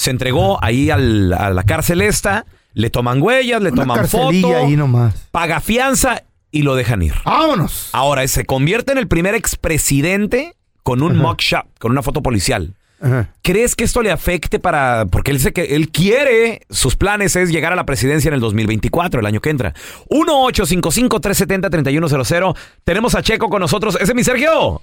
Se 0.00 0.10
entregó 0.10 0.58
ahí 0.64 0.88
al- 0.88 1.34
a 1.34 1.50
la 1.50 1.62
cárcel 1.64 2.00
esta. 2.00 2.46
Le 2.72 2.88
toman 2.88 3.20
huellas, 3.20 3.60
le 3.60 3.70
Una 3.70 3.82
toman 3.82 3.96
carcelilla 3.98 4.48
foto 4.48 4.64
ahí 4.66 4.74
nomás. 4.76 5.14
paga 5.30 5.60
fianza 5.60 6.22
y 6.50 6.62
lo 6.62 6.74
dejan 6.74 7.02
ir. 7.02 7.12
¡Vámonos! 7.26 7.90
Ahora, 7.92 8.26
se 8.26 8.46
convierte 8.46 8.92
en 8.92 8.98
el 8.98 9.08
primer 9.08 9.34
expresidente 9.34 10.54
con 10.82 11.02
un 11.02 11.18
mugshot, 11.18 11.66
con 11.78 11.92
una 11.92 12.00
foto 12.02 12.22
policial. 12.22 12.72
Ajá. 13.02 13.28
¿Crees 13.42 13.76
que 13.76 13.84
esto 13.84 14.00
le 14.00 14.10
afecte 14.10 14.58
para.? 14.58 15.04
Porque 15.10 15.32
él 15.32 15.36
dice 15.36 15.52
que 15.52 15.74
él 15.76 15.90
quiere, 15.90 16.62
sus 16.70 16.96
planes 16.96 17.36
es 17.36 17.50
llegar 17.50 17.72
a 17.72 17.76
la 17.76 17.84
presidencia 17.84 18.28
en 18.28 18.34
el 18.34 18.40
2024, 18.40 19.20
el 19.20 19.26
año 19.26 19.40
que 19.40 19.50
entra. 19.50 19.74
1-855-370-3100. 20.08 22.56
Tenemos 22.84 23.14
a 23.14 23.22
Checo 23.22 23.48
con 23.48 23.60
nosotros. 23.60 23.94
Ese 23.96 24.12
es 24.12 24.14
mi 24.14 24.24
Sergio. 24.24 24.82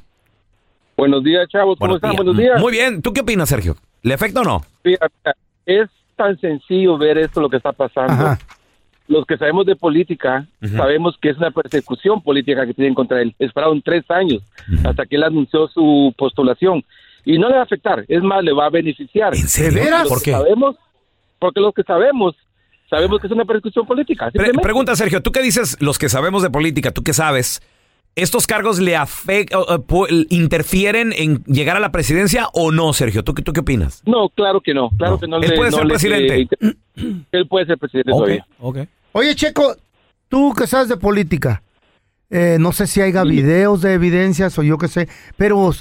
Buenos 0.97 1.23
días, 1.23 1.47
chavos. 1.49 1.77
¿Cómo 1.79 1.95
están? 1.95 2.15
Buenos 2.15 2.35
días. 2.35 2.59
Muy 2.59 2.71
bien. 2.71 3.01
¿Tú 3.03 3.13
qué 3.13 3.21
opinas, 3.21 3.47
Sergio? 3.49 3.75
¿Le 4.01 4.15
afecta 4.15 4.41
o 4.41 4.43
no? 4.43 4.63
Fíjate, 4.83 5.31
es 5.65 5.87
tan 6.15 6.39
sencillo 6.39 6.97
ver 6.97 7.19
esto 7.19 7.39
lo 7.39 7.49
que 7.49 7.57
está 7.57 7.71
pasando. 7.71 8.11
Ajá. 8.13 8.39
los 9.07 9.25
que 9.25 9.37
sabemos 9.37 9.65
de 9.65 9.75
política, 9.75 10.45
Ujú. 10.61 10.75
sabemos 10.75 11.15
que 11.21 11.29
es 11.29 11.37
una 11.37 11.51
persecución 11.51 12.21
política 12.21 12.65
que 12.65 12.73
tienen 12.73 12.93
contra 12.93 13.21
él. 13.21 13.33
Esperaron 13.39 13.81
tres 13.81 14.03
años 14.09 14.41
hasta 14.83 15.05
que 15.05 15.15
él 15.15 15.23
anunció 15.23 15.67
su 15.69 16.13
postulación. 16.17 16.83
Y 17.23 17.37
no 17.37 17.47
le 17.47 17.53
va 17.55 17.61
a 17.61 17.63
afectar, 17.63 18.03
es 18.07 18.21
más, 18.23 18.43
le 18.43 18.51
va 18.53 18.65
a 18.65 18.69
beneficiar. 18.69 19.35
¿En 19.35 19.47
serio? 19.47 19.81
¿Por 20.09 20.21
qué? 20.21 20.31
Sabemos, 20.31 20.75
porque 21.39 21.59
los 21.61 21.73
que 21.73 21.83
sabemos, 21.83 22.35
sabemos 22.89 23.21
que 23.21 23.27
es 23.27 23.33
una 23.33 23.45
persecución 23.45 23.85
política. 23.85 24.25
Pre- 24.25 24.31
simplemente. 24.31 24.63
pregunta, 24.63 24.95
Sergio, 24.95 25.21
¿tú 25.21 25.31
qué 25.31 25.41
dices, 25.41 25.77
los 25.79 25.97
que 25.99 26.09
sabemos 26.09 26.41
de 26.43 26.49
política, 26.49 26.91
tú 26.91 27.03
qué 27.03 27.13
sabes? 27.13 27.61
¿Estos 28.17 28.47
cargos 28.47 28.79
le 28.79 28.95
afectan, 28.95 29.59
interfieren 30.29 31.13
en 31.15 31.43
llegar 31.43 31.77
a 31.77 31.79
la 31.79 31.91
presidencia 31.91 32.47
o 32.51 32.71
no, 32.71 32.91
Sergio? 32.91 33.23
¿Tú, 33.23 33.35
qué- 33.35 33.43
tú 33.43 33.53
qué 33.53 33.59
opinas? 33.59 34.01
No, 34.07 34.29
claro 34.29 34.59
que 34.59 34.73
no, 34.73 34.89
claro 34.97 35.19
que 35.19 35.27
no. 35.27 35.37
Él 35.37 35.49
le- 35.51 35.55
puede 35.55 35.69
no 35.69 35.77
ser 35.77 35.85
le- 35.85 35.93
presidente. 35.93 36.47
él 37.31 37.47
puede 37.47 37.67
ser 37.67 37.77
presidente 37.77 38.11
Ok, 38.11 38.17
todavía. 38.17 38.87
Oye, 39.11 39.35
Checo, 39.35 39.75
tú 40.29 40.53
que 40.57 40.65
sabes 40.65 40.89
de 40.89 40.97
política, 40.97 41.61
eh, 42.31 42.57
no 42.59 42.71
sé 42.71 42.87
si 42.87 43.01
haya 43.01 43.23
videos 43.23 43.81
de 43.83 43.93
evidencias 43.93 44.57
o 44.57 44.63
yo 44.63 44.79
qué 44.79 44.87
sé, 44.87 45.07
pero 45.37 45.71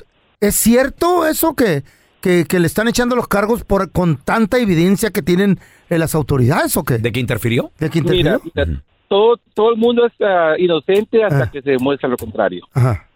¿es 0.41 0.55
cierto 0.57 1.27
eso 1.27 1.55
que, 1.55 1.85
que, 2.21 2.45
que 2.45 2.61
le 2.61 2.67
están 2.67 2.87
echando 2.87 3.17
los 3.17 3.29
cargos 3.29 3.65
por 3.65 3.91
con 3.93 4.19
tanta 4.19 4.59
evidencia 4.59 5.11
que 5.11 5.23
tienen 5.23 5.59
eh, 5.89 5.97
las 5.99 6.15
autoridades 6.15 6.77
o 6.77 6.85
qué? 6.85 6.99
¿De 6.99 7.13
que 7.13 7.21
interfirió? 7.21 7.73
¿De 7.79 7.89
que 7.89 8.03
Mira, 8.03 8.35
interfirió? 8.43 8.83
Todo, 9.09 9.39
todo 9.55 9.71
el 9.71 9.77
mundo 9.77 10.07
es 10.07 10.13
ah, 10.21 10.55
inocente 10.59 11.23
hasta 11.25 11.45
Ah. 11.45 11.51
que 11.51 11.63
se 11.63 11.71
demuestra 11.73 12.09
lo 12.09 12.17
contrario. 12.17 12.67
Ajá. 12.73 13.07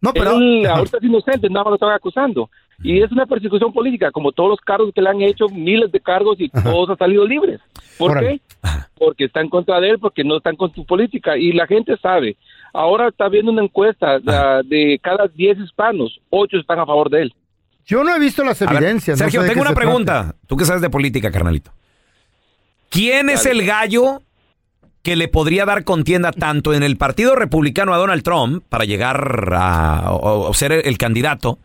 No, 0.00 0.12
pero... 0.12 0.38
Él 0.38 0.64
Ajá. 0.66 0.78
ahorita 0.78 0.96
es 0.98 1.04
inocente, 1.04 1.48
nada 1.50 1.64
más 1.64 1.70
lo 1.72 1.74
están 1.74 1.92
acusando. 1.92 2.48
Y 2.82 3.02
es 3.02 3.12
una 3.12 3.26
persecución 3.26 3.72
política, 3.74 4.10
como 4.10 4.32
todos 4.32 4.48
los 4.50 4.60
cargos 4.60 4.90
que 4.94 5.02
le 5.02 5.10
han 5.10 5.20
hecho, 5.20 5.46
miles 5.50 5.92
de 5.92 6.00
cargos 6.00 6.40
y 6.40 6.48
todos 6.48 6.88
han 6.88 6.96
salido 6.96 7.26
libres. 7.26 7.60
¿Por 7.98 8.12
Órale. 8.12 8.40
qué? 8.62 8.68
Porque 8.98 9.24
están 9.24 9.44
en 9.44 9.50
contra 9.50 9.78
de 9.80 9.90
él, 9.90 9.98
porque 9.98 10.24
no 10.24 10.38
están 10.38 10.56
con 10.56 10.72
su 10.74 10.86
política. 10.86 11.36
Y 11.36 11.52
la 11.52 11.66
gente 11.66 11.94
sabe. 11.98 12.36
Ahora 12.72 13.08
está 13.08 13.28
viendo 13.28 13.52
una 13.52 13.62
encuesta 13.62 14.18
de 14.18 14.98
cada 15.02 15.26
10 15.28 15.58
hispanos, 15.58 16.18
8 16.30 16.56
están 16.56 16.78
a 16.78 16.86
favor 16.86 17.10
de 17.10 17.22
él. 17.22 17.34
Yo 17.84 18.02
no 18.04 18.14
he 18.14 18.18
visto 18.18 18.42
las 18.44 18.58
ver, 18.60 18.70
evidencias. 18.72 19.18
no 19.18 19.24
Sergio, 19.24 19.42
sé 19.42 19.48
tengo 19.48 19.60
una 19.62 19.70
se 19.70 19.76
pregunta. 19.76 20.34
Tú 20.46 20.56
que 20.56 20.64
sabes 20.64 20.80
de 20.80 20.88
política, 20.88 21.30
carnalito. 21.30 21.72
¿Quién 22.88 23.28
es 23.28 23.44
el 23.46 23.64
gallo 23.66 24.22
que 25.02 25.16
le 25.16 25.28
podría 25.28 25.64
dar 25.64 25.84
contienda 25.84 26.30
tanto 26.32 26.74
en 26.74 26.82
el 26.82 26.96
Partido 26.96 27.34
Republicano 27.34 27.94
a 27.94 27.96
Donald 27.98 28.22
Trump 28.22 28.64
para 28.68 28.84
llegar 28.84 29.50
a 29.54 30.12
o- 30.12 30.48
o 30.48 30.54
ser 30.54 30.72
el 30.72 30.98
candidato? 30.98 31.58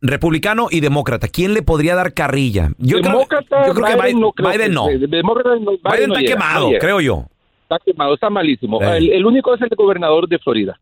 Republicano 0.00 0.68
y 0.70 0.78
demócrata. 0.80 1.26
¿Quién 1.26 1.54
le 1.54 1.62
podría 1.62 1.96
dar 1.96 2.14
carrilla? 2.14 2.70
Yo 2.78 3.00
creo, 3.00 3.12
Demócrata, 3.14 3.66
yo 3.66 3.74
creo 3.74 3.86
que 3.86 4.00
Biden, 4.02 4.20
no. 4.20 4.30
creo 4.32 4.50
Biden 4.52 4.72
no. 4.72 4.86
Demócrata 4.86 5.50
Biden 5.54 5.66
Biden 5.66 6.08
no 6.08 6.14
está 6.14 6.20
llega, 6.20 6.34
quemado, 6.34 6.70
no 6.70 6.78
creo 6.78 7.00
yo. 7.00 7.24
Está 7.62 7.78
quemado, 7.84 8.14
está 8.14 8.30
malísimo. 8.30 8.80
Eh. 8.80 8.96
El, 8.98 9.10
el 9.10 9.26
único 9.26 9.52
es 9.54 9.60
el 9.60 9.68
gobernador 9.76 10.28
de 10.28 10.38
Florida. 10.38 10.78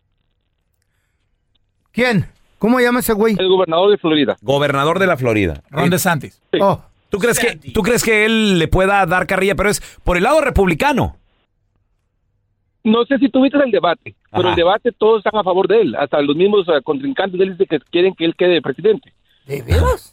¿Quién? 1.92 2.26
¿Cómo 2.58 2.78
llama 2.80 3.00
ese 3.00 3.14
güey? 3.14 3.37
El 3.38 3.49
gobernador 3.49 3.90
de 3.90 3.96
Florida. 3.99 4.37
Gobernador 4.42 4.99
de 4.99 5.06
la 5.06 5.16
Florida. 5.16 5.62
Ron 5.70 5.88
DeSantis. 5.90 6.40
Oh, 6.61 6.82
¿Tú 7.16 7.23
crees, 7.23 7.38
que, 7.38 7.56
¿Tú 7.73 7.82
crees 7.82 8.04
que 8.04 8.26
él 8.26 8.58
le 8.58 8.68
pueda 8.68 9.06
dar 9.06 9.26
carrilla? 9.26 9.54
Pero 9.54 9.70
es 9.70 9.80
por 10.04 10.18
el 10.18 10.25
lado 10.25 10.42
republicano. 10.42 11.16
No 12.85 13.04
sé 13.04 13.18
si 13.18 13.28
tuviste 13.30 13.58
el 13.58 13.70
debate, 13.70 14.14
pero 14.30 14.42
Ajá. 14.42 14.50
el 14.50 14.56
debate 14.56 14.92
todos 14.92 15.25
están 15.25 15.40
a 15.40 15.42
favor 15.42 15.66
de 15.66 15.80
él. 15.80 15.96
Hasta 15.96 16.20
los 16.20 16.37
mismos 16.37 16.68
eh, 16.68 16.82
contrincantes 16.85 17.38
de 17.38 17.44
él 17.46 17.50
dicen 17.52 17.66
que 17.68 17.80
quieren 17.90 18.14
que 18.14 18.25
él 18.26 18.37
quede 18.37 18.61
presidente. 18.62 19.12
¿De 19.46 19.62
veras? 19.62 20.12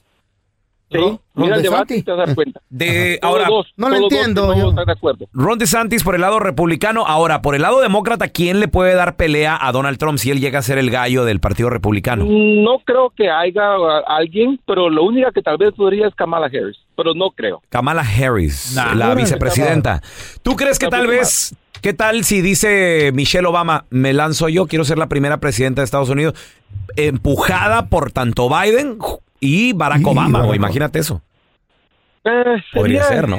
Sí, 0.92 0.98
Ron- 1.00 1.20
mira 1.34 1.50
Ron 1.50 1.58
el 1.58 1.64
debate 1.64 1.98
y 1.98 2.04
te 2.04 2.12
vas 2.12 2.20
a 2.22 2.26
dar 2.26 2.36
cuenta. 2.36 2.62
De, 2.70 3.20
ahora, 3.22 3.48
dos, 3.48 3.68
no 3.78 3.90
lo 3.90 4.00
dos 4.00 4.12
entiendo, 4.12 4.54
están 4.54 4.86
de 4.86 4.92
acuerdo. 4.92 5.26
Ron 5.34 5.58
DeSantis 5.58 6.04
por 6.04 6.14
el 6.16 6.22
lado 6.22 6.40
republicano. 6.40 7.06
Ahora, 7.08 7.42
por 7.42 7.56
el 7.56 7.62
lado 7.64 7.80
demócrata, 7.80 8.28
¿quién 8.30 8.60
le 8.60 8.68
puede 8.68 8.94
dar 8.96 9.16
pelea 9.18 9.58
a 9.60 9.72
Donald 9.72 9.98
Trump 9.98 10.18
si 10.20 10.30
él 10.32 10.40
llega 10.40 10.60
a 10.60 10.64
ser 10.64 10.78
el 10.78 10.90
gallo 10.92 11.26
del 11.26 11.40
Partido 11.40 11.70
Republicano? 11.72 12.26
No 12.26 12.80
creo 12.86 13.12
que 13.12 13.30
haya 13.30 13.80
uh, 13.80 14.04
alguien, 14.08 14.60
pero 14.68 14.90
lo 14.90 15.04
único 15.04 15.32
que 15.32 15.42
tal 15.42 15.58
vez 15.58 15.74
podría 15.74 16.08
es 16.08 16.16
Kamala 16.16 16.46
Harris, 16.48 16.78
pero 16.96 17.14
no 17.14 17.32
creo. 17.32 17.62
Kamala 17.70 18.02
Harris, 18.04 18.74
Nah. 18.76 18.94
la 18.96 19.14
vicepresidenta. 19.16 20.02
¿Tú 20.42 20.56
crees 20.56 20.80
que 20.80 20.88
tal 20.88 21.08
vez, 21.08 21.56
qué 21.82 21.94
tal 21.94 22.24
si 22.24 22.42
dice 22.42 23.12
Michelle 23.14 23.48
Obama, 23.48 23.86
me 23.90 24.14
lanzo 24.14 24.50
yo, 24.50 24.68
quiero 24.68 24.86
ser 24.86 24.98
la 24.98 25.08
primera 25.08 25.38
presidenta 25.38 25.82
de 25.82 25.86
Estados 25.86 26.10
Unidos, 26.10 26.34
empujada 26.96 27.88
por 27.88 28.12
tanto 28.12 28.50
Biden 28.50 28.98
y 29.40 29.74
Barack 29.74 30.02
Y 30.02 30.06
Obama? 30.06 30.44
Güey, 30.44 30.58
imagínate 30.58 31.00
eso. 31.00 31.22
Eh, 32.24 32.44
Podría 32.74 33.04
sería- 33.04 33.22
ser, 33.22 33.30
¿no? 33.30 33.38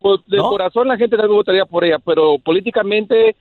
Pues 0.00 0.20
de 0.26 0.38
¿No? 0.38 0.48
corazón 0.50 0.88
la 0.88 0.96
gente 0.96 1.16
tal 1.16 1.28
vez 1.28 1.34
votaría 1.36 1.66
por 1.66 1.84
ella, 1.84 1.98
pero 2.04 2.38
políticamente 2.38 3.36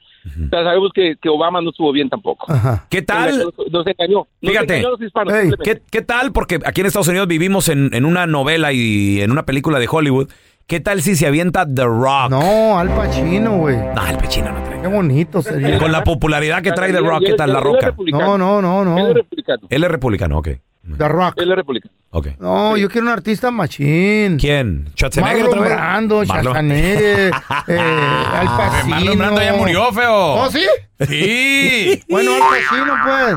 sabemos 0.50 0.92
que, 0.94 1.16
que 1.22 1.30
Obama 1.30 1.62
no 1.62 1.70
estuvo 1.72 1.92
bien 1.92 2.10
tampoco. 2.10 2.52
Ajá. 2.52 2.86
¿Qué 2.90 3.02
tal? 3.02 3.38
Nos, 3.40 3.54
nos 3.72 3.88
engañó. 3.88 4.28
Nos 4.42 4.52
Fíjate. 4.52 4.74
engañó 4.78 4.88
a 4.88 4.92
los 4.92 5.02
hispanos, 5.02 5.34
Ey, 5.34 5.42
simplemente. 5.50 5.82
¿Qué, 5.82 5.98
qué 6.00 6.02
tal? 6.02 6.32
Porque 6.32 6.60
aquí 6.66 6.82
en 6.82 6.88
Estados 6.88 7.08
Unidos 7.08 7.28
vivimos 7.28 7.70
en, 7.70 7.90
en 7.94 8.06
una 8.06 8.26
novela 8.28 8.72
y 8.74 9.22
en 9.22 9.32
una 9.32 9.46
película 9.46 9.80
de 9.80 9.88
Hollywood. 9.90 10.30
¿Qué 10.66 10.80
tal 10.80 11.02
si 11.02 11.18
se 11.18 11.28
avienta 11.28 11.66
The 11.66 11.84
Rock? 11.84 12.30
No, 12.30 12.80
Al 12.80 12.88
Pacino, 12.90 13.58
güey. 13.58 13.76
No, 13.76 14.08
el 14.08 14.18
pechino 14.18 14.50
no 14.54 14.64
trae. 14.64 14.82
Qué 14.82 14.88
bonito 14.88 15.42
sería. 15.42 15.78
Con 15.78 15.92
la 15.92 16.06
popularidad 16.06 16.62
que 16.64 16.72
trae 16.72 16.94
The 16.94 17.00
Rock, 17.02 17.24
¿qué 17.26 17.34
tal 17.34 17.52
La 17.52 17.60
Roca? 17.60 17.88
republicano. 17.88 18.38
No, 18.38 18.62
no, 18.62 18.86
no, 18.86 18.98
Él 18.98 19.04
es 19.04 19.08
no. 19.10 19.14
republicano. 19.16 19.68
Él 19.70 19.84
es 19.84 19.92
republicano, 19.92 20.38
ok. 20.38 20.50
The 20.98 21.08
Rock. 21.08 21.36
Él 21.38 21.50
es 21.52 21.56
republicano. 21.56 21.94
Ok. 22.12 22.28
No, 22.40 22.76
yo 22.78 22.90
quiero 22.90 23.08
un 23.08 23.14
artista 23.14 23.50
machín. 23.52 24.38
¿Quién? 24.38 24.90
¿Schwarzenegger 24.96 25.44
Marlon 25.46 25.48
otra 25.60 25.62
vez? 25.62 25.78
Brando, 25.78 26.26
Schwarzenegger, 26.26 27.34
eh, 27.68 28.26
Al 28.34 28.48
Pacino. 28.48 28.96
Marlon 28.96 29.18
Brando 29.18 29.42
ya 29.42 29.54
murió, 29.54 29.92
feo. 29.94 30.14
¿Oh, 30.34 30.50
sí? 30.52 30.66
Sí. 31.08 32.04
Bueno, 32.10 32.34
Al 32.36 32.42
Pacino, 32.42 32.94
pues. 33.06 33.36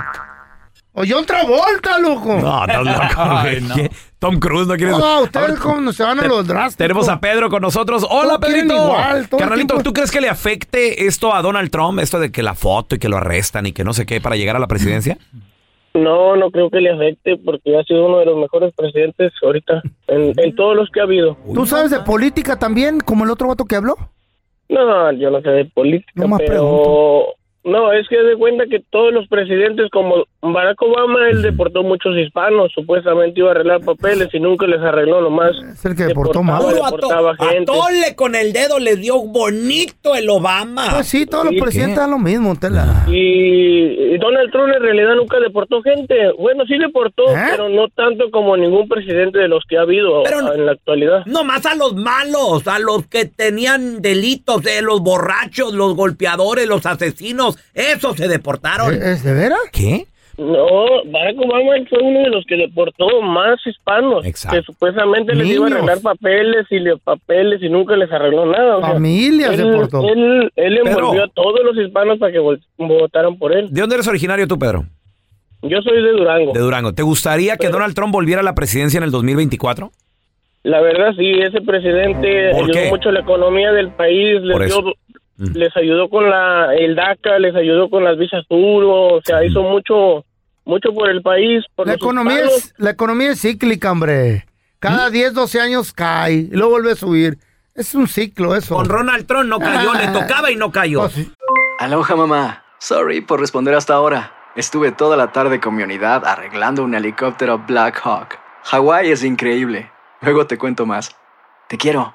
O 0.99 1.05
John 1.07 1.27
Travolta, 1.27 1.99
loco. 1.99 2.37
No, 2.41 2.65
estás 2.65 2.85
loco, 3.11 3.23
Ay, 3.23 3.61
no. 3.61 3.75
Tom 4.19 4.39
Cruise 4.41 4.67
no 4.67 4.77
quiere. 4.77 4.93
No, 4.93 5.21
ustedes 5.21 5.59
como 5.59 5.93
se 5.93 6.03
van 6.03 6.19
a 6.21 6.23
los 6.27 6.47
drásticos. 6.47 6.77
Tenemos 6.79 7.09
a 7.11 7.21
Pedro 7.21 7.51
con 7.51 7.61
nosotros. 7.63 8.05
Hola, 8.09 8.39
Todos 8.39 8.53
Pedrito. 8.53 8.75
igual, 8.75 9.29
todo 9.29 9.39
el 9.39 9.43
Carnalito, 9.45 9.75
tiempo- 9.75 9.83
¿tú 9.85 9.93
crees 9.93 10.11
que 10.11 10.21
le 10.23 10.29
afecte 10.31 11.07
esto 11.07 11.35
a 11.35 11.43
Donald 11.43 11.71
Trump? 11.71 11.99
Esto 12.01 12.19
de 12.19 12.33
que 12.33 12.43
la 12.43 12.55
foto 12.55 12.97
y 12.97 12.99
que 12.99 13.11
lo 13.11 13.19
arrestan 13.19 13.67
y 13.67 13.73
que 13.73 13.85
no 13.85 13.93
sé 13.93 14.07
qué 14.07 14.21
para 14.23 14.37
llegar 14.37 14.57
a 14.57 14.59
la 14.59 14.67
presidencia. 14.69 15.19
No, 15.97 16.37
no 16.37 16.51
creo 16.51 16.71
que 16.71 16.81
le 16.81 16.91
afecte 16.91 17.37
porque 17.39 17.77
ha 17.77 17.83
sido 17.85 18.07
uno 18.07 18.19
de 18.19 18.27
los 18.27 18.37
mejores 18.37 18.75
presidentes 18.75 19.33
ahorita 19.43 19.83
en, 20.09 20.33
en 20.37 20.55
todos 20.55 20.77
los 20.77 20.91
que 20.91 21.01
ha 21.01 21.05
habido. 21.05 21.37
¿Tú 21.55 21.67
sabes 21.67 21.91
de 21.91 22.01
política 22.01 22.59
también, 22.59 23.01
como 23.01 23.25
el 23.25 23.31
otro 23.31 23.49
vato 23.49 23.65
que 23.65 23.77
habló? 23.77 23.97
No, 24.69 25.13
yo 25.13 25.31
no 25.31 25.41
sé 25.41 25.51
de 25.51 25.65
política, 25.67 26.13
No 26.17 26.29
más 26.29 26.41
pero 26.45 27.36
no, 27.67 27.93
es 27.93 28.09
que 28.09 28.17
de 28.17 28.37
cuenta 28.37 28.65
que 28.67 28.81
todos 28.91 29.13
los 29.13 29.27
presidentes 29.29 29.91
como 29.91 30.25
Barack 30.41 30.81
Obama, 30.83 31.29
él 31.29 31.43
deportó 31.43 31.83
muchos 31.83 32.17
hispanos, 32.17 32.71
supuestamente 32.73 33.41
iba 33.41 33.49
a 33.49 33.53
arreglar 33.53 33.81
papeles 33.81 34.29
y 34.33 34.41
nunca 34.41 34.67
les 34.67 34.81
arregló 34.81 35.21
nomás. 35.21 35.53
Es 35.73 35.85
el 35.85 35.97
que 35.97 36.05
deportó 36.05 36.43
más. 36.43 36.65
Deportaba, 36.67 37.35
gente. 37.37 37.73
con 38.15 38.35
el 38.35 38.53
dedo 38.53 38.79
le 38.79 38.97
dio 38.97 39.19
bonito 39.19 40.15
el 40.15 40.31
Obama. 40.31 40.91
Pues 40.95 41.09
sí, 41.09 41.27
todos 41.27 41.47
los 41.47 41.55
¿Y 41.55 41.61
presidentes 41.61 41.97
dan 41.97 42.11
lo 42.13 42.19
mismo, 42.19 42.57
tela. 42.57 43.05
Y, 43.09 44.15
y 44.15 44.19
Donald 44.19 44.51
Trump 44.53 44.73
en 44.75 44.83
realidad 44.83 45.15
nunca 45.17 45.39
deportó 45.41 45.83
gente. 45.83 46.15
Bueno, 46.39 46.65
sí 46.67 46.79
deportó, 46.79 47.25
¿Eh? 47.31 47.43
pero 47.51 47.69
no 47.69 47.89
tanto 47.89 48.31
como 48.31 48.57
ningún 48.57 48.89
presidente 48.89 49.39
de 49.39 49.49
los 49.49 49.65
que 49.69 49.77
ha 49.77 49.83
habido 49.83 50.23
Pero- 50.23 50.53
en 50.55 50.67
la 50.67 50.73
actualidad. 50.73 51.25
Nomás 51.27 51.67
a 51.67 51.75
los 51.75 51.95
malos, 51.97 52.67
a 52.69 52.79
los 52.79 53.07
que 53.09 53.25
tenían 53.25 54.01
delitos, 54.03 54.65
eh, 54.67 54.83
los 54.83 55.01
borrachos, 55.01 55.75
los 55.75 55.95
golpeadores, 55.97 56.69
los 56.69 56.87
asesinos, 56.87 57.56
esos 57.75 58.17
se 58.17 58.29
deportaron. 58.29 58.95
¿Es 58.95 59.01
¿Es 59.03 59.25
de 59.25 59.33
veras? 59.35 59.59
¿Qué? 59.73 60.07
No, 60.39 60.67
Barack 61.07 61.37
Obama 61.39 61.73
fue 61.89 61.99
uno 62.03 62.21
de 62.21 62.29
los 62.29 62.45
que 62.45 62.57
deportó 62.57 63.23
más 63.23 63.59
hispanos, 63.67 64.27
Exacto. 64.27 64.59
que 64.59 64.63
supuestamente 64.65 65.35
les 65.35 65.47
iba 65.49 65.65
a 65.65 65.69
Niños. 65.71 65.73
arreglar 65.89 66.03
papeles 66.03 66.67
y 66.69 66.79
le, 66.79 66.99
papeles 66.99 67.63
y 67.63 67.71
nunca 67.71 67.97
les 67.97 68.13
arregló 68.13 68.45
nada. 68.45 68.77
o 68.77 68.81
sea, 68.81 68.93
Familias 68.93 69.59
él, 69.59 69.65
deportó. 69.67 70.07
Él, 70.07 70.53
él 70.57 70.79
Pedro. 70.85 70.99
envolvió 70.99 71.25
a 71.25 71.29
todos 71.29 71.61
los 71.65 71.75
hispanos 71.83 72.19
para 72.19 72.33
que 72.33 72.39
votaran 72.77 73.39
por 73.39 73.57
él. 73.57 73.69
¿De 73.71 73.81
dónde 73.81 73.95
eres 73.97 74.07
originario 74.09 74.47
tú, 74.47 74.59
Pedro? 74.59 74.85
Yo 75.63 75.81
soy 75.81 76.03
de 76.03 76.13
Durango. 76.13 76.53
De 76.53 76.61
Durango. 76.61 76.93
¿Te 76.93 77.03
gustaría 77.03 77.57
que 77.57 77.71
Donald 77.71 77.95
Trump 77.95 78.13
volviera 78.13 78.43
a 78.43 78.45
la 78.45 78.55
presidencia 78.55 78.99
en 78.99 79.05
el 79.05 79.11
2024? 79.11 79.91
La 80.65 80.83
verdad 80.83 81.13
sí, 81.17 81.31
ese 81.31 81.63
presidente 81.63 82.51
¿Por 82.51 82.65
ayudó 82.65 82.73
qué? 82.73 82.89
mucho 82.91 83.09
a 83.09 83.13
la 83.13 83.21
economía 83.21 83.73
del 83.73 83.91
país, 83.93 84.41
Por 84.53 84.61
les, 84.61 84.75
les 85.39 85.77
ayudó 85.77 86.09
con 86.09 86.29
la 86.31 86.75
el 86.75 86.95
DACA, 86.95 87.39
les 87.39 87.55
ayudó 87.55 87.91
con 87.91 88.05
las 88.05 88.17
visas 88.19 88.45
duro, 88.49 89.17
o 89.17 89.21
sea, 89.23 89.45
hizo 89.45 89.63
mucho 89.63 90.25
mucho 90.65 90.93
por 90.93 91.09
el 91.09 91.23
país, 91.23 91.65
por 91.75 91.87
La 91.87 91.95
economía, 91.95 92.45
es, 92.45 92.75
la 92.77 92.91
economía 92.91 93.31
es 93.33 93.41
cíclica, 93.41 93.93
hombre. 93.93 94.47
Cada 94.79 95.11
10, 95.11 95.33
12 95.35 95.61
años 95.61 95.93
cae 95.93 96.35
y 96.35 96.49
luego 96.49 96.73
vuelve 96.73 96.93
a 96.93 96.97
subir. 96.97 97.39
Es 97.75 97.95
un 97.95 98.09
ciclo 98.09 98.55
eso. 98.55 98.75
Con 98.77 98.89
Ronald 98.89 99.27
Trump 99.27 99.49
no 99.49 99.59
cayó, 99.59 99.95
le 99.95 100.09
tocaba 100.13 100.51
y 100.51 100.57
no 100.57 100.73
cayó. 100.73 101.03
Oh, 101.03 101.09
sí. 101.09 101.31
Aloha 101.79 102.17
mamá. 102.17 102.65
Sorry 102.79 103.21
por 103.21 103.41
responder 103.41 103.75
hasta 103.75 103.95
ahora. 103.95 104.33
Estuve 104.57 104.93
toda 104.93 105.17
la 105.17 105.33
tarde 105.33 105.61
con 105.61 105.75
mi 105.77 105.83
unidad 105.83 106.25
arreglando 106.25 106.83
un 106.83 106.95
helicóptero 106.95 107.59
Black 107.67 108.01
Hawk. 108.03 108.39
Hawái 108.65 109.11
es 109.11 109.23
increíble. 109.23 109.91
Luego 110.23 110.47
te 110.47 110.57
cuento 110.57 110.87
más. 110.87 111.15
Te 111.69 111.77
quiero. 111.77 112.15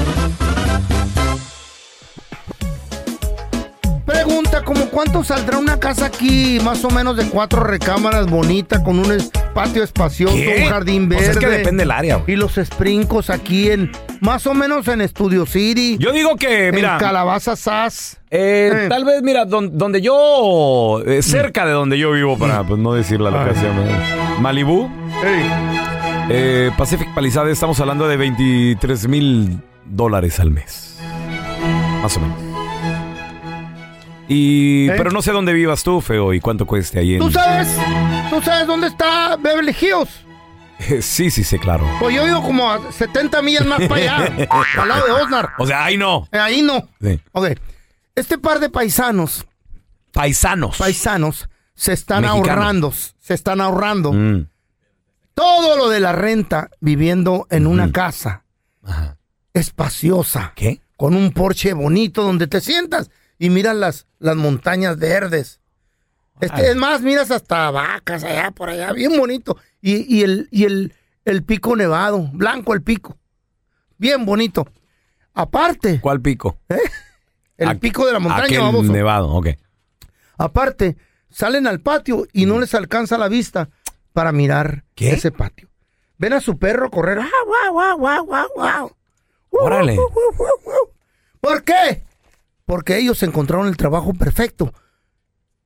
Pregunta, 4.31 4.63
¿como 4.63 4.85
cuánto 4.85 5.25
saldrá 5.25 5.57
una 5.57 5.77
casa 5.77 6.05
aquí? 6.05 6.57
Más 6.63 6.85
o 6.85 6.89
menos 6.89 7.17
de 7.17 7.25
cuatro 7.25 7.65
recámaras 7.65 8.27
bonita, 8.27 8.81
con 8.81 8.97
un 8.97 9.11
es- 9.11 9.29
patio 9.53 9.83
espacioso, 9.83 10.33
¿Qué? 10.37 10.61
un 10.63 10.69
jardín 10.69 11.09
Pues 11.09 11.19
verde. 11.19 11.31
es 11.33 11.37
que 11.37 11.47
depende 11.47 11.81
del 11.83 11.91
área, 11.91 12.15
güey. 12.15 12.31
Y 12.31 12.37
los 12.37 12.53
sprinkos 12.55 13.29
aquí 13.29 13.69
en, 13.69 13.91
más 14.21 14.47
o 14.47 14.53
menos 14.53 14.87
en 14.87 15.05
Studio 15.05 15.45
City. 15.45 15.97
Yo 15.99 16.13
digo 16.13 16.37
que, 16.37 16.71
mira. 16.71 16.93
En 16.93 16.99
Calabaza 16.99 17.57
Sass. 17.57 18.21
Eh, 18.29 18.85
Tal 18.87 19.03
vez, 19.03 19.21
mira, 19.21 19.43
don- 19.43 19.77
donde 19.77 19.99
yo, 20.01 21.01
eh, 21.05 21.21
cerca 21.21 21.65
de 21.65 21.73
donde 21.73 21.99
yo 21.99 22.13
vivo, 22.13 22.39
para 22.39 22.63
pues, 22.63 22.79
no 22.79 22.93
decir 22.93 23.19
la 23.19 23.31
locación, 23.31 23.75
¿verdad? 23.75 23.99
Malibú, 24.39 24.89
eh, 26.29 26.71
Pacific 26.77 27.13
Palisades, 27.13 27.51
estamos 27.51 27.77
hablando 27.81 28.07
de 28.07 28.15
23 28.15 29.09
mil 29.09 29.59
dólares 29.85 30.39
al 30.39 30.51
mes. 30.51 30.95
Más 32.01 32.15
o 32.15 32.21
menos. 32.21 32.50
Y, 34.33 34.89
¿Eh? 34.89 34.93
pero 34.95 35.11
no 35.11 35.21
sé 35.21 35.31
dónde 35.31 35.51
vivas 35.53 35.83
tú, 35.83 35.99
feo, 35.99 36.33
y 36.33 36.39
cuánto 36.39 36.65
cueste 36.65 36.99
ahí 36.99 37.15
en... 37.15 37.19
¿Tú 37.19 37.31
sabes? 37.31 37.67
¿Tú 38.29 38.41
sabes 38.41 38.65
dónde 38.65 38.87
está 38.87 39.35
Beverly 39.35 39.75
Hills? 39.79 40.09
sí, 41.05 41.29
sí, 41.29 41.43
sí, 41.43 41.59
claro. 41.59 41.85
Pues 41.99 42.15
yo 42.15 42.23
vivo 42.25 42.41
como 42.41 42.71
a 42.71 42.91
70 42.91 43.41
millas 43.41 43.65
más 43.65 43.81
para 43.87 43.95
allá, 44.01 44.47
al 44.81 44.87
lado 44.87 45.05
de 45.05 45.11
Osnar. 45.11 45.49
O 45.59 45.67
sea, 45.67 45.83
ahí 45.85 45.97
no. 45.97 46.27
Eh, 46.31 46.39
Ahí 46.39 46.61
no. 46.61 46.87
Sí. 47.01 47.19
Ok. 47.33 47.49
Este 48.15 48.37
par 48.37 48.59
de 48.59 48.69
paisanos. 48.69 49.45
Paisanos. 50.13 50.77
Paisanos 50.77 51.49
se 51.73 51.93
están 51.93 52.21
Mexicanos. 52.21 52.47
ahorrando. 52.49 52.93
Se 53.19 53.33
están 53.33 53.59
ahorrando. 53.59 54.13
Mm. 54.13 54.47
Todo 55.33 55.77
lo 55.77 55.89
de 55.89 55.99
la 55.99 56.11
renta 56.11 56.69
viviendo 56.79 57.47
en 57.49 57.65
una 57.67 57.91
casa. 57.91 58.43
Espaciosa. 59.53 60.53
¿Qué? 60.55 60.81
Con 60.95 61.15
un 61.15 61.31
porche 61.31 61.73
bonito 61.73 62.23
donde 62.23 62.47
te 62.47 62.61
sientas 62.61 63.09
y 63.41 63.49
miras 63.49 63.75
las, 63.75 64.05
las 64.19 64.35
montañas 64.35 64.99
verdes. 64.99 65.59
Este, 66.39 66.69
es 66.69 66.75
más, 66.75 67.01
miras 67.01 67.31
hasta 67.31 67.71
vacas 67.71 68.23
allá 68.23 68.51
por 68.51 68.69
allá, 68.69 68.93
bien 68.93 69.17
bonito. 69.17 69.57
Y, 69.81 70.15
y 70.15 70.21
el, 70.21 70.47
y 70.51 70.65
el, 70.65 70.93
el 71.25 71.41
pico 71.43 71.75
nevado, 71.75 72.29
blanco 72.33 72.75
el 72.75 72.83
pico. 72.83 73.17
Bien 73.97 74.25
bonito. 74.25 74.67
Aparte, 75.33 75.99
¿Cuál 76.01 76.21
pico? 76.21 76.59
el 77.57 77.67
Aqu- 77.69 77.79
pico 77.79 78.05
de 78.05 78.13
la 78.13 78.19
montaña, 78.19 78.59
baboso. 78.61 78.91
nevado, 78.91 79.29
ok. 79.29 79.47
Aparte, 80.37 80.97
salen 81.31 81.65
al 81.65 81.79
patio 81.79 82.27
y 82.33 82.45
Mm. 82.45 82.49
no 82.49 82.59
les 82.59 82.75
alcanza 82.75 83.17
la 83.17 83.27
vista 83.27 83.69
para 84.13 84.31
mirar 84.31 84.83
ese 84.97 85.31
patio. 85.31 85.67
Ven 86.19 86.33
a 86.33 86.41
su 86.41 86.59
perro 86.59 86.91
correr. 86.91 87.17
¡Ah, 87.19 87.29
guau, 87.47 87.73
guau, 87.73 87.97
guau, 87.97 88.25
guau, 88.25 88.47
guau! 88.55 88.95
Órale. 89.49 89.97
¿Por 91.39 91.63
qué? 91.63 92.03
Porque 92.71 92.97
ellos 92.97 93.21
encontraron 93.21 93.67
el 93.67 93.75
trabajo 93.75 94.13
perfecto, 94.13 94.73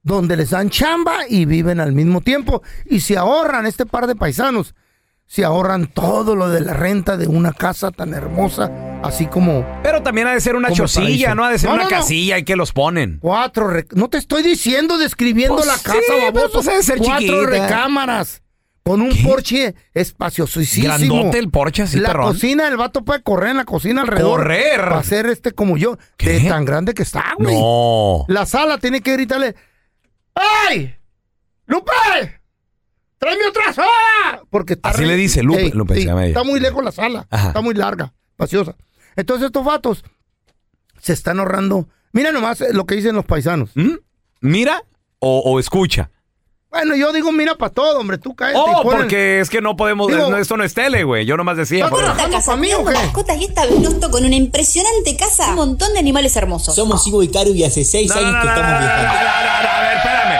donde 0.02 0.36
les 0.36 0.50
dan 0.50 0.72
chamba 0.72 1.28
y 1.30 1.46
viven 1.46 1.80
al 1.80 1.92
mismo 1.94 2.20
tiempo 2.20 2.64
y 2.90 3.02
se 3.02 3.16
ahorran 3.16 3.68
este 3.68 3.86
par 3.86 4.08
de 4.08 4.16
paisanos, 4.16 4.74
se 5.28 5.46
ahorran 5.46 5.86
todo 5.86 6.36
lo 6.36 6.50
de 6.50 6.62
la 6.62 6.74
renta 6.74 7.16
de 7.16 7.28
una 7.28 7.54
casa 7.54 7.92
tan 7.92 8.16
hermosa, 8.16 8.72
así 9.04 9.28
como 9.28 9.64
Pero 9.84 10.02
también 10.02 10.26
ha 10.26 10.34
de 10.34 10.42
ser 10.42 10.56
una 10.56 10.72
chocilla. 10.72 11.36
¿no? 11.36 11.44
Ha 11.46 11.52
de 11.52 11.60
ser 11.60 11.70
No, 11.70 11.76
una 11.76 11.84
no, 11.84 11.90
no. 11.92 11.96
casilla 11.96 12.40
y 12.40 12.44
que 12.44 12.56
los 12.56 12.74
ponen. 12.74 13.20
cuatro, 13.22 13.70
rec- 13.70 13.94
no 13.94 14.10
te 14.10 14.18
estoy 14.18 14.42
diciendo 14.42 14.98
describiendo 14.98 15.58
Pues 15.58 15.68
la 15.68 15.78
sí, 15.78 15.84
casa, 15.84 16.00
baboso, 16.32 16.54
pues 16.54 16.68
ha 16.70 16.74
de 16.74 16.82
ser 16.82 16.98
cuatro 16.98 17.20
chiquita. 17.20 17.46
recámaras. 17.68 18.42
Con 18.86 19.02
un 19.02 19.12
porche 19.24 19.74
espaciosísimo. 19.96 20.86
Grandote 20.86 21.40
el 21.40 21.50
porche, 21.50 21.82
así, 21.84 22.00
La 22.00 22.10
perrón. 22.10 22.34
cocina, 22.34 22.68
el 22.68 22.78
vato 22.78 23.04
puede 23.04 23.24
correr 23.24 23.50
en 23.50 23.58
la 23.58 23.66
cocina 23.66 24.02
alrededor. 24.04 24.42
¿Correr? 24.42 24.80
Para 24.80 25.02
ser 25.02 25.26
este 25.26 25.54
como 25.54 25.76
yo. 25.76 25.98
De 26.20 26.40
tan 26.42 26.66
grande 26.66 26.94
que 26.94 27.02
está, 27.02 27.34
güey. 27.40 27.56
No. 27.60 28.26
La 28.28 28.46
sala 28.46 28.78
tiene 28.78 29.02
que 29.02 29.14
gritarle. 29.14 29.56
¡Ay! 30.36 30.96
¡Lupe! 31.66 31.92
¡Tráeme 33.18 33.48
otra 33.48 33.74
sala! 33.74 34.44
Porque 34.52 34.74
está 34.74 34.90
Así 34.90 35.02
re- 35.02 35.08
le 35.08 35.16
dice 35.16 35.42
Lupe- 35.42 35.62
Ey, 35.62 35.72
Lupe, 35.72 35.96
sí. 35.96 36.08
Está 36.08 36.44
muy 36.44 36.60
lejos 36.60 36.84
la 36.84 36.92
sala. 36.92 37.26
Ajá. 37.32 37.48
Está 37.48 37.62
muy 37.62 37.74
larga, 37.74 38.14
espaciosa. 38.32 38.76
Entonces 39.16 39.48
estos 39.48 39.66
vatos 39.66 40.04
se 41.02 41.14
están 41.14 41.40
ahorrando. 41.40 41.88
Mira 42.12 42.32
nomás 42.32 42.64
lo 42.72 42.86
que 42.86 42.96
dicen 42.96 43.16
los 43.16 43.26
paisanos. 43.26 43.72
¿Mm? 43.74 43.96
¿Mira 44.42 44.84
o, 45.18 45.40
o 45.40 45.60
escucha? 45.60 46.12
Bueno, 46.76 46.96
yo 46.96 47.14
digo 47.14 47.32
mira 47.32 47.56
para 47.56 47.72
todo, 47.74 48.00
hombre. 48.00 48.18
Tú 48.18 48.36
caes. 48.36 48.56
Oh, 48.60 48.82
porque 48.84 49.40
es 49.40 49.50
que 49.50 49.62
no 49.62 49.78
podemos. 49.78 50.08
Digo- 50.08 50.30
no, 50.30 50.38
esto 50.38 50.58
no 50.58 50.64
es 50.66 50.74
tele, 50.74 51.04
güey. 51.06 51.26
Yo 51.26 51.38
nomás 51.38 51.56
decía. 51.58 51.86
¿Estás 51.86 51.98
trabajando 52.00 52.40
para 52.46 52.58
mí 52.58 52.74
o 52.74 52.78
Tengo 52.80 52.90
qué? 52.92 52.98
mascotas 52.98 53.38
y 53.40 53.46
esta 53.46 53.66
noto 53.66 54.12
con 54.12 54.26
una 54.26 54.36
impresionante 54.36 55.16
casa 55.18 55.50
un 55.50 55.56
montón 55.56 55.94
de 55.94 56.00
animales 56.00 56.36
hermosos. 56.36 56.76
Somos 56.76 57.06
Ivo 57.08 57.24
y 57.24 57.30
Caro 57.30 57.50
y 57.52 57.64
hace 57.64 57.86
seis 57.86 58.10
No, 58.14 58.16
no, 58.16 58.28
años 58.28 58.34
no, 58.34 58.40
que 58.42 58.46
no, 58.48 58.54
estamos 58.54 58.72
no, 58.72 58.80
no, 58.80 58.86
viajando. 58.86 59.14
no, 59.14 59.14
no, 59.14 59.64
no, 59.64 59.70
a 59.70 59.82
ver, 59.82 59.98
espérame. 59.98 60.40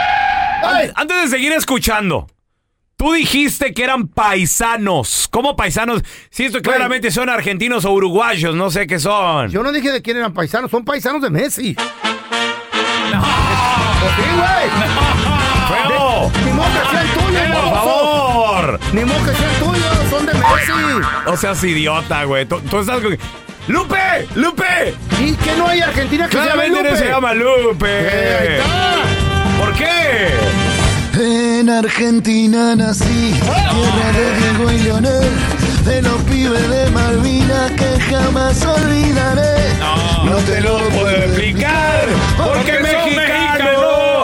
An- 0.90 0.92
Antes 0.96 1.22
de 1.22 1.28
seguir 1.36 1.52
escuchando, 1.52 2.26
tú 2.98 3.12
dijiste 3.12 3.72
que 3.72 3.84
eran 3.84 4.08
paisanos. 4.08 5.28
¿Cómo 5.30 5.56
paisanos? 5.56 6.02
Sí, 6.30 6.44
esto 6.44 6.60
claramente 6.60 7.10
son 7.10 7.30
argentinos 7.30 7.84
o 7.86 7.92
uruguayos, 7.92 8.54
no 8.54 8.70
sé 8.70 8.86
qué 8.86 8.98
son. 8.98 9.48
Yo 9.50 9.62
no 9.62 9.72
dije 9.72 9.90
de 9.90 10.02
quién 10.02 10.18
eran 10.18 10.34
paisanos, 10.34 10.70
son 10.70 10.84
paisanos 10.84 11.22
de 11.22 11.30
Messi. 11.30 11.74
No. 13.12 13.22
Sí, 13.22 14.22
güey. 14.36 15.05
Ni 16.44 16.52
modo 16.52 16.68
que 16.68 16.90
sean 16.90 17.06
tuyos, 17.14 17.42
¡Por 17.52 17.74
favor! 17.74 18.80
Ni 18.92 19.04
modo 19.04 19.18
que 19.24 19.32
sean 19.32 19.54
tuyos, 19.58 20.10
son 20.10 20.26
de 20.26 20.34
Messi. 20.34 21.08
No 21.26 21.36
seas 21.36 21.64
idiota, 21.64 22.24
güey. 22.24 22.46
Tú, 22.46 22.60
tú 22.60 22.78
estás 22.80 23.00
con... 23.00 23.16
¡Lupe! 23.68 24.28
¡Lupe! 24.36 24.94
¿Y 25.18 25.32
que 25.32 25.56
no 25.56 25.66
hay 25.66 25.80
Argentina 25.80 26.26
que 26.28 26.36
se 26.36 26.38
llame 26.38 26.52
Claramente 26.52 26.78
Lupe? 26.78 26.90
no 26.90 26.96
se 26.96 27.08
llama 27.08 27.34
Lupe. 27.34 27.86
Eh. 27.90 28.60
¿Por 29.58 29.72
qué? 29.74 30.28
En 31.18 31.70
Argentina 31.70 32.76
nací, 32.76 33.32
tierra 33.40 34.12
de 34.12 34.36
Diego 34.36 34.70
y 34.70 34.78
Leonel, 34.80 35.30
de 35.86 36.02
los 36.02 36.20
pibes 36.24 36.68
de 36.68 36.90
Malvinas 36.90 37.70
que 37.72 38.00
jamás 38.10 38.62
olvidaré. 38.66 39.56
No, 40.24 40.36
te 40.36 40.60
lo 40.60 40.78
puedo 40.90 41.08
explicar, 41.10 42.04
porque 42.36 42.72
son 42.72 43.16
mexicano. 43.16 43.65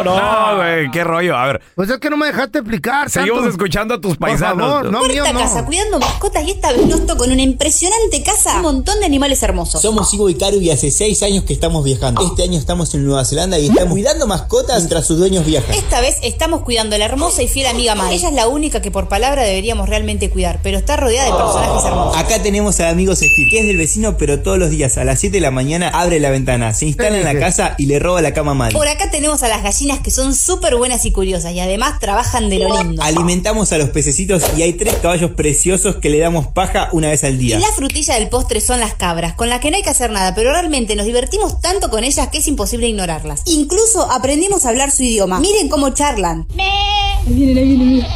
No, 0.04 0.56
güey. 0.56 0.74
güey, 0.82 0.90
qué 0.90 1.04
rollo. 1.04 1.36
A 1.36 1.46
ver, 1.46 1.60
Pues 1.74 1.88
es 1.90 1.98
que 1.98 2.10
no 2.10 2.16
me 2.16 2.26
dejaste 2.26 2.58
explicar. 2.58 3.10
seguimos 3.10 3.40
tanto. 3.40 3.50
escuchando 3.50 3.94
a 3.94 4.00
tus 4.00 4.16
Por 4.16 4.28
paisanos. 4.28 4.66
favor, 4.68 4.90
no, 4.90 5.02
mío 5.04 5.22
Cuarta 5.22 5.32
no. 5.32 5.38
casa 5.40 5.64
cuidando 5.64 5.98
mascotas 6.00 6.44
y 6.46 6.50
esta 6.52 6.72
vez 6.72 6.86
nos 6.86 7.06
tocó 7.06 7.24
en 7.24 7.32
una 7.32 7.42
impresionante 7.42 8.22
casa 8.22 8.56
un 8.56 8.62
montón 8.62 9.00
de 9.00 9.06
animales 9.06 9.42
hermosos. 9.42 9.80
Somos 9.82 10.12
Ivo 10.14 10.28
y 10.28 10.34
Caru 10.34 10.60
y 10.60 10.70
hace 10.70 10.90
seis 10.90 11.22
años 11.22 11.44
que 11.44 11.52
estamos 11.52 11.84
viajando. 11.84 12.22
Este 12.26 12.42
año 12.42 12.58
estamos 12.58 12.94
en 12.94 13.04
Nueva 13.04 13.24
Zelanda 13.24 13.58
y 13.58 13.66
estamos 13.68 13.92
cuidando 13.92 14.26
mascotas 14.26 14.78
mientras 14.78 15.06
sus 15.06 15.18
dueños 15.18 15.44
viajan. 15.46 15.74
Esta 15.74 16.00
vez 16.00 16.16
estamos 16.22 16.62
cuidando 16.62 16.96
a 16.96 16.98
la 16.98 17.04
hermosa 17.04 17.42
y 17.42 17.48
fiel 17.48 17.66
amiga 17.66 17.94
Mai. 17.94 18.14
Ella 18.14 18.28
es 18.28 18.34
la 18.34 18.48
única 18.48 18.80
que 18.82 18.90
por 18.90 19.08
palabra 19.08 19.42
deberíamos 19.42 19.88
realmente 19.88 20.30
cuidar, 20.30 20.60
pero 20.62 20.78
está 20.78 20.96
rodeada 20.96 21.30
de 21.30 21.36
personajes 21.36 21.84
hermosos. 21.84 22.16
Acá 22.16 22.42
tenemos 22.42 22.78
al 22.80 22.88
amigo 22.88 23.14
Steve, 23.14 23.32
que 23.50 23.60
es 23.60 23.66
del 23.66 23.76
vecino, 23.76 24.16
pero 24.16 24.40
todos 24.40 24.58
los 24.58 24.70
días 24.70 24.96
a 24.98 25.04
las 25.04 25.20
7 25.20 25.36
de 25.36 25.40
la 25.40 25.50
mañana 25.50 25.88
abre 25.88 26.20
la 26.20 26.30
ventana, 26.30 26.74
se 26.74 26.86
instala 26.86 27.18
en 27.18 27.24
la 27.24 27.38
casa 27.38 27.74
y 27.78 27.86
le 27.86 27.98
roba 27.98 28.20
la 28.22 28.32
cama 28.34 28.52
a 28.52 28.54
Mari. 28.54 28.74
Por 28.74 28.88
acá 28.88 29.10
tenemos 29.10 29.42
a 29.42 29.48
las 29.48 29.62
gallinas 29.62 29.91
que 30.00 30.10
son 30.10 30.34
súper 30.34 30.76
buenas 30.76 31.04
y 31.06 31.12
curiosas 31.12 31.52
y 31.52 31.60
además 31.60 31.98
trabajan 32.00 32.48
de 32.48 32.58
lo 32.58 32.76
lindo. 32.82 33.02
Alimentamos 33.02 33.72
a 33.72 33.78
los 33.78 33.90
pececitos 33.90 34.42
y 34.56 34.62
hay 34.62 34.72
tres 34.74 34.94
caballos 34.96 35.32
preciosos 35.32 35.96
que 35.96 36.10
le 36.10 36.18
damos 36.18 36.46
paja 36.48 36.88
una 36.92 37.08
vez 37.08 37.24
al 37.24 37.34
Y 37.34 37.38
día. 37.38 37.58
la 37.58 37.72
frutilla 37.72 38.14
del 38.14 38.28
postre 38.28 38.60
son 38.60 38.80
las 38.80 38.94
cabras, 38.94 39.34
con 39.34 39.48
las 39.48 39.60
que 39.60 39.70
no 39.70 39.76
hay 39.76 39.82
que 39.82 39.90
hacer 39.90 40.10
nada, 40.10 40.34
pero 40.34 40.52
realmente 40.52 40.96
nos 40.96 41.06
divertimos 41.06 41.60
tanto 41.60 41.90
con 41.90 42.04
ellas 42.04 42.28
que 42.28 42.38
es 42.38 42.46
imposible 42.48 42.88
ignorarlas. 42.88 43.42
Incluso 43.46 44.10
aprendimos 44.10 44.64
a 44.64 44.70
hablar 44.70 44.90
su 44.90 45.02
idioma. 45.02 45.40
Miren 45.40 45.68
cómo 45.68 45.90
charlan. 45.90 46.46
Ahí 46.58 47.34
vienen, 47.34 47.58
ahí 47.58 47.64
vienen, 47.64 47.88
mira. 47.94 48.08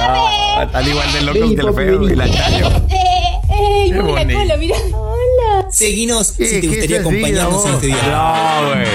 Ah, 0.00 0.64
están 0.66 0.88
igual 0.88 1.12
de 1.12 1.22
locos 1.22 1.40
Vení, 1.40 1.54
que 1.56 1.62
el 1.62 1.74
feo 1.74 2.08
y 2.10 2.16
la 2.16 2.30
chayo. 2.30 2.68
¡Ey! 2.90 3.90
Qué 3.92 4.02
mueve 4.02 4.32
la 4.32 4.38
cola, 4.40 4.56
mira. 4.56 4.76
Seguinos 5.70 6.32
¿Qué- 6.32 6.46
si 6.46 6.60
te 6.60 6.66
gustaría 6.68 7.00
acompañarnos 7.00 7.64
en 7.66 7.74
este 7.74 7.86
día. 7.88 7.96
No, 8.10 8.66
güey. 8.68 8.86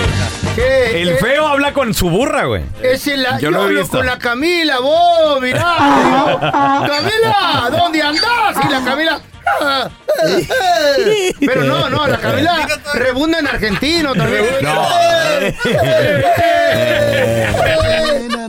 El 1.01 1.09
¿Qué? 1.09 1.15
feo 1.19 1.47
habla 1.47 1.73
con 1.73 1.93
su 1.93 2.09
burra, 2.09 2.45
güey. 2.45 2.63
Ese 2.81 3.17
la, 3.17 3.33
Yo 3.39 3.43
yo, 3.43 3.51
lo 3.51 3.59
he 3.61 3.63
hablo 3.65 3.81
visto. 3.81 3.97
con 3.97 4.05
la 4.05 4.17
Camila, 4.17 4.79
vos, 4.79 5.41
mirá. 5.41 5.75
digo, 6.03 6.39
Camila, 6.41 7.69
¿dónde 7.71 8.01
andás? 8.01 8.57
Y 8.65 8.71
la 8.71 8.83
Camila. 8.83 9.21
Pero 11.39 11.63
no, 11.63 11.89
no, 11.89 12.07
la 12.07 12.17
Camila 12.17 12.67
rebunda 12.93 13.39
en 13.39 13.47
argentino 13.47 14.13
también. 14.13 14.45
No. 14.61 14.87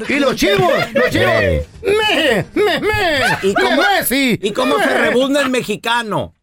Y 0.09 0.15
los 0.19 0.35
chivos, 0.37 0.73
los 0.95 1.11
chivos. 1.11 1.29
Eh. 1.43 1.67
Me, 1.83 2.45
me, 2.55 2.81
me. 2.81 3.21
¿Y 3.43 3.55
cómo, 3.55 3.71
me, 3.83 3.99
Messi. 4.01 4.39
¿Y 4.43 4.53
cómo 4.53 4.79
se 4.79 4.87
rebunda 4.99 5.43
en 5.43 5.51
mexicano? 5.51 6.35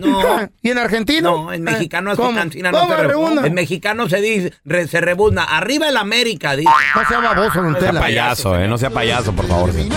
No. 0.00 0.48
¿Y 0.62 0.70
en 0.70 0.78
argentino? 0.78 1.44
No, 1.44 1.52
en 1.52 1.62
mexicano 1.62 2.12
es 2.12 2.16
¿Cómo? 2.16 2.36
cancina, 2.38 2.70
no 2.72 2.80
¿Cómo 2.80 2.96
se 2.96 3.02
rebunda. 3.02 3.46
En 3.46 3.54
mexicano 3.54 4.08
se 4.08 4.20
dice, 4.20 4.52
re- 4.64 4.86
se 4.88 5.00
rebunda. 5.00 5.44
Arriba 5.44 5.88
el 5.88 5.96
América, 5.96 6.56
dice. 6.56 6.70
No 6.94 7.08
sea 7.08 7.20
baboso, 7.20 7.62
don 7.62 7.72
No 7.72 7.78
sea 7.78 7.88
Tela. 7.88 8.00
payaso, 8.00 8.58
eh. 8.58 8.68
No 8.68 8.78
sea 8.78 8.90
payaso, 8.90 9.32
por 9.32 9.46
favor. 9.46 9.72
sí. 9.72 9.88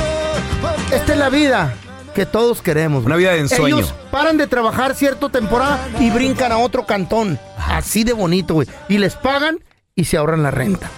Esta 0.94 1.14
es 1.14 1.20
la 1.20 1.30
vida 1.30 1.74
que 2.14 2.26
todos 2.26 2.62
queremos. 2.62 3.06
Una 3.06 3.16
vida 3.16 3.32
de 3.32 3.40
ensueño. 3.40 3.78
Ellos 3.78 3.94
paran 4.12 4.38
de 4.38 4.48
trabajar 4.48 4.94
cierta 4.96 5.30
temporada 5.30 5.80
y 6.00 6.10
brincan 6.10 6.52
a 6.52 6.58
otro 6.58 6.86
cantón. 6.86 7.40
Así 7.58 8.04
de 8.04 8.14
bonito, 8.14 8.56
güey. 8.56 8.68
Y 8.90 8.98
les 8.98 9.16
pagan 9.16 9.60
y 9.96 10.04
se 10.06 10.18
ahorran 10.18 10.44
la 10.44 10.52
renta. 10.52 10.90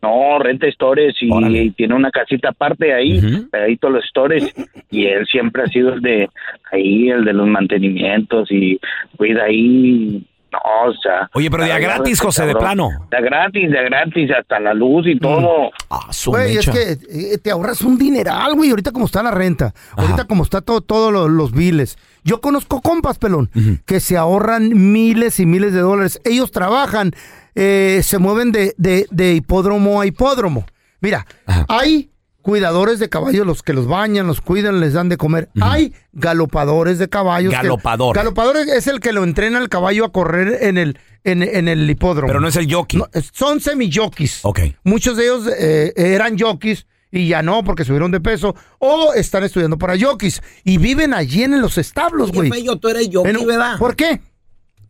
No, 0.00 0.38
renta 0.38 0.70
stores 0.70 1.16
y, 1.20 1.70
tiene 1.70 1.94
una 1.94 2.10
casita 2.12 2.50
aparte 2.50 2.94
ahí, 2.94 3.20
pegadito 3.50 3.88
a 3.88 3.90
los 3.90 4.04
stores. 4.06 4.54
Y 4.92 5.06
él 5.06 5.26
siempre 5.26 5.62
ha 5.64 5.66
sido 5.66 5.92
el 5.94 6.00
de 6.02 6.28
ahí, 6.70 7.08
el 7.10 7.24
de 7.24 7.32
los 7.32 7.48
mantenimientos 7.48 8.48
y 8.52 8.78
cuida 9.16 9.44
ahí. 9.44 10.22
No, 10.50 10.58
o 10.90 10.92
sea. 11.02 11.28
Oye, 11.34 11.50
pero 11.50 11.64
de 11.64 11.72
a 11.72 11.78
gratis, 11.78 12.20
José, 12.20 12.46
de 12.46 12.54
plano. 12.54 12.88
De 13.10 13.16
a 13.18 13.20
gratis, 13.20 13.70
de 13.70 13.78
a 13.78 13.82
gratis, 13.82 14.30
hasta 14.38 14.58
la 14.58 14.72
luz 14.74 15.06
y 15.06 15.18
todo. 15.18 15.70
Ah, 15.90 16.06
su 16.10 16.30
Güey, 16.30 16.56
es 16.56 16.68
que 16.70 16.92
eh, 16.92 17.38
te 17.38 17.50
ahorras 17.50 17.82
un 17.82 17.98
dineral, 17.98 18.54
güey, 18.54 18.70
ahorita 18.70 18.90
como 18.92 19.04
está 19.06 19.22
la 19.22 19.30
renta, 19.30 19.74
ahorita 19.96 20.24
como 20.24 20.42
está 20.44 20.60
todo, 20.62 20.80
todos 20.80 21.12
los, 21.12 21.28
los 21.30 21.52
biles. 21.52 21.98
Yo 22.24 22.40
conozco 22.40 22.80
compas, 22.80 23.18
pelón, 23.18 23.50
que 23.86 24.00
se 24.00 24.16
ahorran 24.16 24.70
miles 24.92 25.38
y 25.40 25.46
miles 25.46 25.72
de 25.72 25.80
dólares. 25.80 26.20
Ellos 26.24 26.50
trabajan, 26.50 27.12
eh, 27.54 28.00
se 28.02 28.18
mueven 28.18 28.50
de, 28.52 28.74
de- 28.78 29.06
de 29.10 29.34
hipódromo 29.34 30.00
a 30.00 30.06
hipódromo. 30.06 30.64
Mira, 31.00 31.26
Ajá. 31.46 31.64
hay 31.68 32.10
cuidadores 32.48 32.98
de 32.98 33.10
caballos, 33.10 33.46
los 33.46 33.62
que 33.62 33.74
los 33.74 33.86
bañan, 33.86 34.26
los 34.26 34.40
cuidan, 34.40 34.80
les 34.80 34.94
dan 34.94 35.10
de 35.10 35.18
comer. 35.18 35.50
Hay 35.60 35.92
galopadores 36.14 36.98
de 36.98 37.06
caballos. 37.10 37.50
que- 37.50 37.56
Galopador. 37.58 38.16
galopador 38.16 38.56
es 38.56 38.86
el 38.86 39.00
que 39.00 39.12
lo 39.12 39.22
entrena 39.22 39.58
al 39.58 39.68
caballo 39.68 40.06
a 40.06 40.12
correr 40.12 40.56
en 40.62 40.78
el, 40.78 40.98
en, 41.24 41.42
en 41.42 41.68
el 41.68 41.90
hipódromo. 41.90 42.26
Pero 42.28 42.40
no 42.40 42.48
es 42.48 42.56
el 42.56 42.72
jockey. 42.72 43.00
No, 43.00 43.06
son 43.34 43.60
semi-jockeys. 43.60 44.40
Ok. 44.44 44.60
Muchos 44.82 45.18
de 45.18 45.24
ellos 45.24 45.46
eh, 45.58 45.92
eran 45.94 46.38
jockeys 46.38 46.86
y 47.10 47.28
ya 47.28 47.42
no 47.42 47.64
porque 47.64 47.84
subieron 47.84 48.10
de 48.12 48.20
peso 48.20 48.54
o 48.78 49.12
están 49.12 49.44
estudiando 49.44 49.76
para 49.76 49.98
jockeys 49.98 50.40
y 50.64 50.78
viven 50.78 51.12
allí 51.12 51.42
en 51.42 51.60
los 51.60 51.76
establos, 51.76 52.32
güey. 52.32 52.48
Fello, 52.50 52.76
tú 52.76 52.88
eres 52.88 53.10
jockey, 53.12 53.30
En- 53.34 53.46
¿verdad? 53.46 53.78
¿Por 53.78 53.94
qué? 53.94 54.22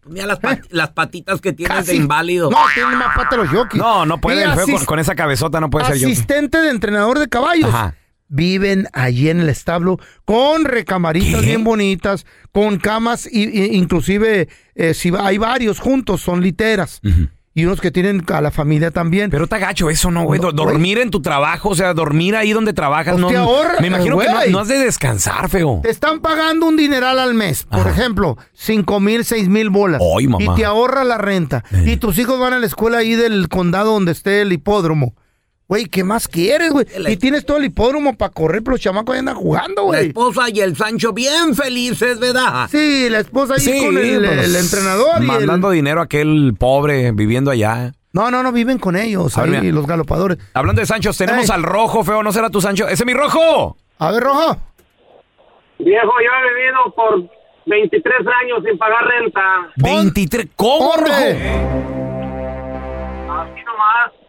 Mira 0.09 0.27
las, 0.27 0.39
pat- 0.39 0.67
las 0.71 0.91
patitas 0.91 1.41
que 1.41 1.53
tienes 1.53 1.87
de 1.87 1.95
inválido. 1.97 2.51
No, 2.51 2.59
tienen 2.75 2.99
más 2.99 3.15
pata 3.17 3.37
los 3.37 3.49
jockeys. 3.49 3.83
No, 3.83 4.05
no 4.07 4.21
puede, 4.21 4.41
Y 4.41 4.45
el 4.45 4.53
feo 4.53 4.67
con, 4.77 4.85
con 4.85 4.99
esa 4.99 5.15
cabezota 5.15 5.61
no 5.61 5.71
puede 5.71 5.87
ser 5.87 5.95
jockey. 5.97 6.13
Asistente 6.13 6.59
de 6.59 6.71
entrenador 6.71 7.19
de 7.19 7.29
caballos. 7.29 7.69
Ajá. 7.73 7.95
Viven 8.31 8.89
allí 8.93 9.31
en 9.31 9.41
el 9.41 9.49
establo 9.49 9.99
con 10.27 10.67
recamaritas 10.67 11.41
¿Qué? 11.41 11.47
bien 11.47 11.65
bonitas, 11.65 12.27
con 12.53 12.79
camas, 12.79 13.27
y, 13.31 13.45
y- 13.49 13.75
inclusive 13.77 14.49
eh, 14.75 14.93
si 14.93 15.09
va- 15.11 15.27
hay 15.27 15.39
varios 15.39 15.81
juntos, 15.81 16.21
son 16.21 16.43
literas. 16.43 17.01
Y 17.59 17.65
unos 17.65 17.81
que 17.81 17.91
tienen 17.91 18.25
a 18.33 18.41
la 18.41 18.53
familia 18.53 18.93
también. 18.93 19.31
Pero 19.31 19.43
está 19.43 19.59
gacho 19.59 19.91
eso, 19.91 20.13
¿no, 20.13 20.23
güey? 20.23 20.41
No, 20.41 20.53
dormir 20.53 20.99
en 20.99 21.11
tu 21.11 21.21
trabajo, 21.21 21.71
o 21.71 21.75
sea, 21.75 21.93
dormir 21.93 22.37
ahí 22.37 22.53
donde 22.53 22.73
trabajas. 22.73 23.15
Pues 23.15 23.21
no, 23.21 23.27
te 23.27 23.37
ahorra, 23.37 23.81
me 23.81 23.89
imagino 23.89 24.17
que 24.17 24.27
no, 24.27 24.37
güey. 24.37 24.53
no 24.53 24.61
has 24.61 24.69
de 24.69 24.79
descansar, 24.79 25.49
feo. 25.49 25.81
Te 25.83 25.91
están 25.91 26.21
pagando 26.21 26.67
un 26.67 26.77
dineral 26.77 27.19
al 27.19 27.35
mes, 27.35 27.65
por 27.65 27.89
ejemplo, 27.89 28.39
cinco 28.53 29.01
mil, 29.01 29.25
seis 29.25 29.49
mil 29.49 29.71
bolas. 29.71 30.01
Ay, 30.17 30.29
mamá. 30.29 30.53
Y 30.53 30.55
te 30.55 30.65
ahorra 30.65 31.03
la 31.03 31.19
renta. 31.19 31.65
Eh. 31.73 31.83
Y 31.87 31.97
tus 31.97 32.17
hijos 32.21 32.39
van 32.39 32.53
a 32.53 32.61
la 32.61 32.67
escuela 32.67 32.99
ahí 32.99 33.17
del 33.17 33.49
condado 33.49 33.93
donde 33.93 34.13
esté 34.13 34.43
el 34.43 34.53
hipódromo. 34.53 35.17
Güey, 35.69 35.85
¿qué 35.85 36.03
más 36.03 36.29
quieres, 36.29 36.71
güey? 36.73 36.87
La- 36.97 37.11
Y 37.11 37.19
tienes 37.19 37.45
todo 37.45 37.59
el 37.59 37.67
hipódromo 37.67 38.15
para 38.17 38.33
correr, 38.33 38.63
pero 38.63 38.73
los 38.73 38.81
chamacos 38.81 39.13
ahí 39.15 39.19
andan 39.19 39.35
jugando, 39.35 39.83
La 39.83 39.87
güey. 39.89 40.07
esposa 40.09 40.45
y 40.51 40.61
el 40.61 40.75
Sancho 40.77 41.13
bien 41.13 41.55
felices, 41.55 42.19
¿verdad? 42.19 42.69
Sí, 42.71 43.09
la 43.11 43.19
esposa 43.19 43.55
ahí 43.55 43.61
Sí, 43.61 43.85
con 43.85 43.99
el, 43.99 44.25
pues, 44.25 44.45
el 44.47 44.57
entrenador 44.57 45.17
y 45.19 45.21
el... 45.21 45.27
Mandando 45.27 45.69
dinero 45.71 46.01
a 46.01 46.05
aquel 46.05 46.55
pobre 46.59 47.13
viviendo 47.13 47.51
allá. 47.51 47.93
No, 48.15 48.31
no, 48.31 48.43
no, 48.43 48.51
viven 48.51 48.79
con 48.79 48.97
ellos, 48.97 49.37
A 49.37 49.43
ver, 49.43 49.57
ahí, 49.57 49.61
mira. 49.61 49.75
los 49.75 49.87
galopadores. 49.87 50.39
Hablando 50.55 50.81
de 50.81 50.87
Sanchos, 50.87 51.19
tenemos 51.19 51.45
Ey. 51.45 51.55
al 51.55 51.63
rojo, 51.63 52.03
feo, 52.03 52.23
¿no 52.23 52.33
será 52.33 52.49
tu 52.49 52.63
Sancho? 52.63 52.85
¡Ese 52.89 53.03
es 53.03 53.07
mi 53.07 53.13
rojo! 53.13 53.77
A 53.99 54.11
ver, 54.11 54.23
Rojo. 54.23 54.57
Viejo, 55.81 56.13
yo 56.25 56.31
he 56.33 56.55
vivido 56.55 56.95
por 56.97 57.31
23 57.67 58.17
años 58.43 58.61
sin 58.67 58.79
pagar 58.79 59.05
renta. 59.05 59.41
23. 59.77 60.47
¿Cómo, 60.57 60.93
Hombre. 60.93 61.98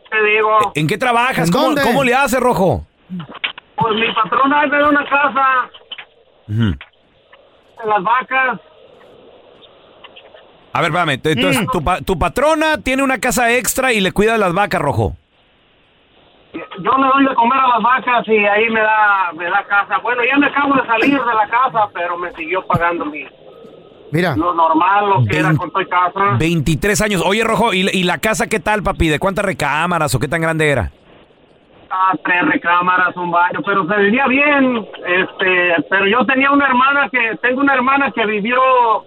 Te 0.10 0.24
digo. 0.24 0.58
¿En 0.76 0.88
qué 0.88 0.98
trabajas? 0.98 1.48
¿En 1.48 1.54
¿Cómo, 1.54 1.66
dónde? 1.68 1.82
cómo 1.84 2.04
le 2.04 2.14
haces, 2.16 2.40
Rojo? 2.40 2.86
Pues 3.76 3.96
mi 3.96 4.12
patrona 4.14 4.66
me 4.68 4.78
da 4.80 4.90
una 4.90 5.06
casa 5.06 5.70
en 6.48 6.78
las 7.86 8.04
vacas. 8.04 8.60
A 10.74 10.82
ver, 10.82 10.92
espérame. 10.92 11.20
Entonces, 11.24 11.68
tu, 11.72 11.84
pa- 11.84 12.02
tu 12.02 12.18
patrona 12.20 12.78
tiene 12.82 13.04
una 13.04 13.20
casa 13.20 13.52
extra 13.52 13.92
y 13.94 14.02
le 14.02 14.12
cuida 14.12 14.34
de 14.34 14.38
las 14.40 14.54
vacas, 14.54 14.82
Rojo. 14.82 15.16
Yo 16.54 16.92
le 16.98 17.08
doy 17.08 17.26
de 17.26 17.36
comer 17.36 17.60
a 17.60 17.68
las 17.68 17.82
vacas 17.84 18.28
y 18.28 18.38
ahí 18.46 18.70
me 18.70 18.82
da, 18.82 19.32
me 19.36 19.46
da 19.46 19.64
casa. 19.66 19.98
Bueno, 20.00 20.22
ya 20.24 20.38
me 20.38 20.48
acabo 20.48 20.74
de 20.76 20.86
salir 20.88 21.12
de 21.20 21.34
la 21.34 21.48
casa, 21.48 21.88
pero 21.94 22.18
me 22.18 22.32
siguió 22.34 22.66
pagando 22.66 23.06
mi, 23.06 23.24
Mira. 24.12 24.36
lo 24.36 24.54
normal, 24.54 25.10
lo 25.10 25.26
que 25.26 25.38
era 25.40 25.54
con 25.56 25.70
toda 25.72 25.86
casa. 25.86 26.36
23 26.40 27.02
años. 27.02 27.24
Oye, 27.26 27.44
Rojo, 27.44 27.74
¿y, 27.74 27.88
y 27.92 28.04
la 28.04 28.18
casa 28.18 28.48
qué 28.48 28.60
tal, 28.60 28.82
papi? 28.84 29.08
¿De 29.10 29.20
cuántas 29.20 29.46
recámaras 29.46 30.14
o 30.16 30.20
qué 30.20 30.28
tan 30.28 30.42
grande 30.42 30.70
era? 30.70 30.92
Ah, 31.92 32.14
tres 32.24 32.46
recámaras, 32.46 33.16
un 33.18 33.32
baño, 33.32 33.60
pero 33.66 33.86
se 33.88 33.96
vivía 33.98 34.28
bien. 34.28 34.78
Este, 35.08 35.74
pero 35.90 36.06
yo 36.08 36.26
tenía 36.26 36.52
una 36.52 36.68
hermana 36.68 37.10
que, 37.12 37.38
tengo 37.42 37.62
una 37.62 37.74
hermana 37.74 38.12
que 38.12 38.26
vivió 38.26 38.60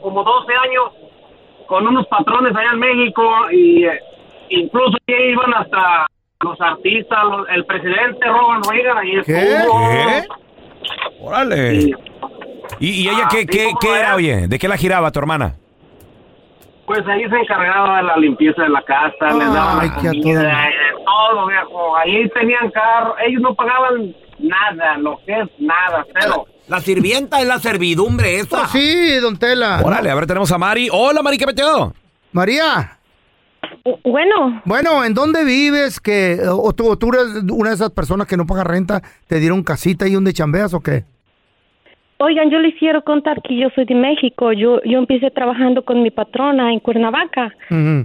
como 0.02 0.24
12 0.24 0.52
años 0.52 0.84
con 1.68 1.86
unos 1.86 2.06
patrones 2.08 2.54
allá 2.56 2.72
en 2.72 2.78
México 2.80 3.50
y 3.52 3.84
eh, 3.84 4.00
incluso 4.50 4.96
ahí 5.08 5.30
iban 5.30 5.54
hasta 5.54 6.06
los 6.40 6.60
artistas, 6.60 7.18
los- 7.24 7.48
el 7.50 7.64
presidente 7.66 8.26
Ronald 8.26 8.64
Reagan 8.68 8.98
ahí 8.98 9.16
estuvo. 9.16 9.78
¿Qué? 9.88 10.26
Órale. 11.20 11.74
¿Y, 11.74 11.94
y 12.80 13.08
ella 13.08 13.28
qué, 13.30 13.46
qué, 13.46 13.72
qué 13.80 13.98
era, 13.98 14.14
oye? 14.14 14.48
¿De 14.48 14.58
qué 14.58 14.68
la 14.68 14.76
giraba 14.76 15.10
tu 15.10 15.18
hermana? 15.18 15.56
Pues 16.86 17.00
ahí 17.06 17.22
se 17.28 17.36
encargaba 17.36 17.98
de 17.98 18.02
la 18.02 18.16
limpieza 18.16 18.62
de 18.62 18.68
la 18.68 18.82
casa, 18.82 19.36
les 19.36 19.52
daban 19.52 19.80
Ay, 19.80 19.88
la 19.88 19.94
comida, 19.94 20.40
de 20.42 20.72
todo, 21.04 21.46
viejo. 21.46 21.96
Ahí 21.96 22.28
tenían 22.30 22.70
carro, 22.70 23.14
ellos 23.24 23.40
no 23.40 23.54
pagaban 23.54 24.14
nada, 24.40 24.98
lo 24.98 25.18
que 25.24 25.32
es 25.32 25.48
nada, 25.58 26.04
cero. 26.18 26.46
La 26.68 26.80
sirvienta 26.80 27.40
es 27.40 27.46
la 27.46 27.58
servidumbre 27.60 28.40
esa. 28.40 28.58
Pues 28.58 28.70
sí, 28.70 29.14
don 29.20 29.38
Tela. 29.38 29.80
Órale, 29.84 30.10
a 30.10 30.14
ver, 30.14 30.26
tenemos 30.26 30.50
a 30.52 30.58
Mari. 30.58 30.88
Hola, 30.92 31.22
Mari, 31.22 31.38
¿qué 31.38 31.46
metió? 31.46 31.94
María. 32.32 32.98
Bueno. 34.04 34.60
Bueno, 34.64 35.04
¿en 35.04 35.14
dónde 35.14 35.44
vives? 35.44 36.00
Que, 36.00 36.40
o, 36.48 36.72
tú, 36.72 36.90
o 36.90 36.96
tú 36.96 37.10
eres 37.10 37.44
una 37.50 37.70
de 37.70 37.74
esas 37.74 37.90
personas 37.90 38.26
que 38.26 38.36
no 38.36 38.46
paga 38.46 38.64
renta, 38.64 39.02
te 39.28 39.38
dieron 39.38 39.62
casita 39.62 40.06
y 40.08 40.14
donde 40.14 40.32
chambeas 40.32 40.74
o 40.74 40.80
qué? 40.80 41.04
Oigan, 42.22 42.50
yo 42.50 42.58
les 42.60 42.74
quiero 42.78 43.02
contar 43.02 43.42
que 43.42 43.56
yo 43.56 43.68
soy 43.74 43.84
de 43.84 43.94
México. 43.94 44.52
Yo, 44.52 44.80
yo 44.84 44.98
empecé 44.98 45.30
trabajando 45.30 45.84
con 45.84 46.02
mi 46.02 46.10
patrona 46.10 46.72
en 46.72 46.78
Cuernavaca. 46.80 47.52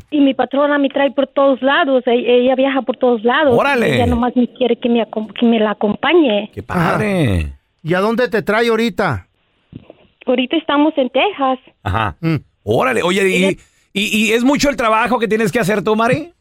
Y 0.09 0.19
mi 0.21 0.33
patrona 0.33 0.77
me 0.79 0.89
trae 0.89 1.11
por 1.11 1.27
todos 1.27 1.61
lados. 1.61 2.03
E- 2.07 2.11
Ella, 2.41 2.55
viaja 2.55 2.81
por 2.81 2.97
todos 2.97 3.23
lados. 3.23 3.53
Órale. 3.57 3.95
Ella 3.95 4.07
nomás 4.07 4.35
me 4.35 4.47
quiere 4.53 4.75
que 4.77 4.89
me, 4.89 5.05
que 5.39 5.45
me 5.45 5.59
la 5.59 5.71
acompañe. 5.71 6.49
¡Qué 6.53 6.63
padre! 6.63 7.53
¿Y 7.83 7.93
a 7.93 7.99
dónde 7.99 8.27
te 8.27 8.41
trae 8.41 8.67
ahorita? 8.69 9.27
Ahorita 10.25 10.57
estamos 10.57 10.93
en 10.97 11.09
Texas. 11.09 11.59
Ajá. 11.83 12.17
Órale, 12.63 13.01
oye, 13.03 13.29
y, 13.29 13.57
y, 13.93 14.17
y 14.27 14.31
es 14.33 14.43
mucho 14.43 14.69
el 14.69 14.75
trabajo 14.75 15.19
que 15.19 15.27
tienes 15.27 15.51
que 15.51 15.59
hacer 15.59 15.83
tú, 15.83 15.95
Mari? 15.95 16.33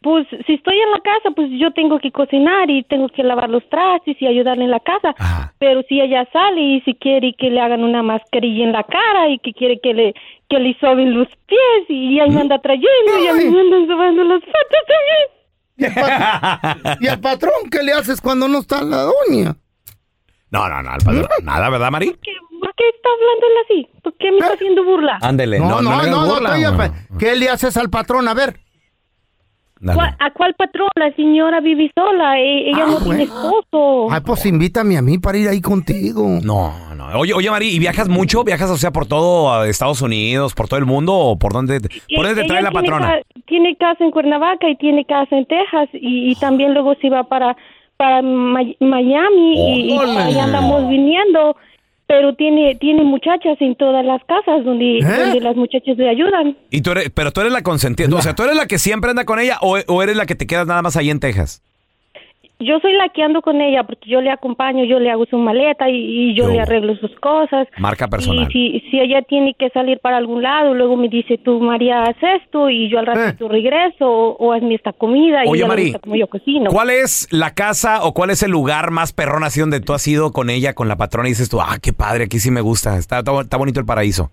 Pues 0.00 0.28
si 0.46 0.54
estoy 0.54 0.78
en 0.78 0.90
la 0.92 1.00
casa, 1.00 1.30
pues 1.34 1.48
yo 1.58 1.72
tengo 1.72 1.98
que 1.98 2.12
cocinar 2.12 2.70
y 2.70 2.84
tengo 2.84 3.08
que 3.08 3.24
lavar 3.24 3.50
los 3.50 3.68
trastes 3.68 4.16
y 4.22 4.26
ayudarle 4.28 4.64
en 4.64 4.70
la 4.70 4.78
casa. 4.78 5.12
Pero 5.58 5.82
si 5.88 6.00
ella 6.00 6.24
sale 6.32 6.60
y 6.60 6.80
si 6.82 6.94
quiere 6.94 7.34
que 7.36 7.50
le 7.50 7.60
hagan 7.60 7.82
una 7.82 8.02
mascarilla 8.04 8.62
en 8.64 8.72
la 8.72 8.84
cara 8.84 9.28
y 9.28 9.40
que 9.40 9.52
quiere 9.52 9.80
que 9.80 9.94
le 9.94 10.14
que 10.48 10.60
le 10.60 10.76
soben 10.78 11.14
los 11.18 11.26
pies 11.46 11.88
y 11.90 12.20
ahí 12.20 12.30
me 12.30 12.40
anda 12.42 12.58
trayendo 12.60 13.18
y 13.22 13.26
a 13.26 13.32
mí 13.34 13.44
me 13.46 13.60
andan 13.60 13.86
sobando 13.88 14.22
las 14.24 14.40
patas 14.40 14.84
también. 15.78 16.98
¿Y 17.00 17.08
al 17.08 17.20
patrón 17.20 17.68
qué 17.70 17.82
le 17.82 17.92
haces 17.92 18.20
cuando 18.20 18.46
no 18.48 18.58
está 18.58 18.82
la 18.82 19.02
doña? 19.02 19.56
No, 20.50 20.68
no, 20.68 20.82
no, 20.82 20.90
al 20.90 21.00
padrón. 21.04 21.26
Nada, 21.42 21.68
¿verdad, 21.70 21.90
Mari? 21.90 22.06
¿Por 22.10 22.20
qué 22.74 22.88
está 22.88 23.08
hablando 23.10 23.46
él 23.46 23.52
así? 23.64 24.00
¿Por 24.02 24.14
qué 24.16 24.30
me 24.32 24.38
está 24.38 24.54
haciendo 24.54 24.84
burla? 24.84 25.18
Ándele. 25.22 25.58
No, 25.58 25.82
no, 25.82 26.02
no, 26.02 26.02
no, 26.06 26.34
burla, 26.34 26.56
güey. 26.56 26.88
pa- 26.88 26.94
¿qué 27.18 27.36
le 27.36 27.48
haces 27.50 27.76
al 27.76 27.90
patrón? 27.90 28.26
A 28.28 28.34
ver. 28.34 28.60
¿Cuál- 29.80 30.16
¿A 30.18 30.30
cuál 30.32 30.54
patrón? 30.54 30.88
La 30.96 31.12
señora 31.14 31.60
vive 31.60 31.90
sola. 31.94 32.38
e- 32.38 32.70
Ella 32.70 32.84
Ah, 32.86 32.90
no 32.90 32.98
tiene 33.00 33.22
esposo. 33.24 34.08
Ay, 34.10 34.20
pues 34.24 34.44
invítame 34.46 34.96
a 34.98 35.02
mí 35.02 35.18
para 35.18 35.38
ir 35.38 35.48
ahí 35.48 35.60
contigo. 35.60 36.40
No, 36.42 36.72
no. 36.94 37.06
Oye, 37.18 37.32
oye, 37.34 37.50
Mari, 37.50 37.68
¿y 37.68 37.78
viajas 37.78 38.08
mucho? 38.08 38.42
¿Viajas, 38.44 38.70
o 38.70 38.76
sea, 38.76 38.90
por 38.90 39.06
todo 39.06 39.64
Estados 39.64 40.02
Unidos, 40.02 40.54
por 40.54 40.68
todo 40.68 40.78
el 40.80 40.86
mundo 40.86 41.14
o 41.14 41.38
por 41.38 41.52
dónde, 41.52 41.80
te- 41.80 41.88
por 42.16 42.26
dónde 42.26 42.42
te 42.42 42.48
trae 42.48 42.62
la 42.62 42.70
patrona? 42.72 43.06
ca- 43.06 43.40
Tiene 43.46 43.76
casa 43.76 44.04
en 44.04 44.10
Cuernavaca 44.10 44.68
y 44.68 44.76
tiene 44.76 45.04
casa 45.04 45.36
en 45.36 45.46
Texas 45.46 45.88
y, 45.94 46.30
y 46.32 46.34
también 46.36 46.74
luego 46.74 46.94
se 47.00 47.08
va 47.10 47.24
para 47.24 47.56
para 47.96 48.22
Miami 48.22 49.54
y, 49.54 49.94
y 49.94 49.98
ahí 49.98 50.38
andamos 50.38 50.88
viniendo. 50.88 51.56
Pero 52.08 52.34
tiene 52.34 52.74
tiene 52.74 53.04
muchachas 53.04 53.56
en 53.60 53.76
todas 53.76 54.04
las 54.04 54.20
casas 54.24 54.64
donde, 54.64 54.98
¿Eh? 54.98 55.04
donde 55.04 55.40
las 55.40 55.54
muchachas 55.54 55.96
le 55.96 56.08
ayudan. 56.08 56.56
Y 56.70 56.80
tú 56.80 56.90
eres, 56.92 57.10
pero 57.10 57.30
tú 57.30 57.42
eres 57.42 57.52
la 57.52 57.62
consentida, 57.62 58.08
o 58.16 58.22
sea, 58.22 58.34
tú 58.34 58.42
eres 58.42 58.56
la 58.56 58.66
que 58.66 58.78
siempre 58.78 59.10
anda 59.10 59.24
con 59.24 59.38
ella 59.38 59.58
o, 59.60 59.78
o 59.86 60.02
eres 60.02 60.16
la 60.16 60.26
que 60.26 60.34
te 60.34 60.46
quedas 60.46 60.66
nada 60.66 60.82
más 60.82 60.96
ahí 60.96 61.10
en 61.10 61.20
Texas. 61.20 61.62
Yo 62.60 62.80
soy 62.80 62.92
la 62.94 63.08
que 63.10 63.22
ando 63.22 63.40
con 63.40 63.60
ella 63.60 63.84
porque 63.84 64.10
yo 64.10 64.20
le 64.20 64.30
acompaño, 64.30 64.84
yo 64.84 64.98
le 64.98 65.10
hago 65.10 65.26
su 65.26 65.38
maleta 65.38 65.88
y, 65.88 66.30
y 66.30 66.34
yo, 66.34 66.48
le 66.48 66.60
arreglo 66.60 66.96
sus 66.96 67.14
cosas. 67.20 67.68
Marca 67.78 68.08
personal. 68.08 68.48
Y 68.50 68.80
si, 68.80 68.90
si 68.90 68.98
ella 69.00 69.22
tiene 69.22 69.54
que 69.54 69.70
salir 69.70 70.00
para 70.00 70.16
algún 70.16 70.42
lado, 70.42 70.74
luego 70.74 70.96
me 70.96 71.08
dice, 71.08 71.38
tú, 71.38 71.60
María, 71.60 72.02
haz 72.02 72.16
esto 72.42 72.68
y 72.68 72.90
yo 72.90 72.98
al 72.98 73.06
ratito 73.06 73.48
regreso 73.48 74.10
o, 74.10 74.36
o 74.38 74.52
hazme 74.52 74.74
esta 74.74 74.92
comida 74.92 75.44
y 75.44 75.48
Oye, 75.48 75.60
ella 75.60 75.66
le 75.66 75.68
Mari, 75.68 75.82
gusta 75.84 75.98
como 76.00 76.16
yo 76.16 76.26
cocino. 76.26 76.70
¿Cuál 76.70 76.90
es 76.90 77.28
la 77.30 77.54
casa 77.54 78.04
o 78.04 78.12
cuál 78.12 78.30
es 78.30 78.42
el 78.42 78.50
lugar 78.50 78.90
más 78.90 79.12
perrón 79.12 79.44
así 79.44 79.60
donde 79.60 79.80
tú 79.80 79.92
has 79.92 80.06
ido 80.08 80.32
con 80.32 80.50
ella, 80.50 80.74
con 80.74 80.88
la 80.88 80.96
patrona 80.96 81.28
y 81.28 81.32
dices 81.32 81.48
tú, 81.48 81.60
ah, 81.60 81.76
qué 81.80 81.92
padre, 81.92 82.24
aquí 82.24 82.40
sí 82.40 82.50
me 82.50 82.60
gusta, 82.60 82.98
está, 82.98 83.20
está, 83.20 83.40
está 83.40 83.56
bonito 83.56 83.78
el 83.78 83.86
paraíso? 83.86 84.32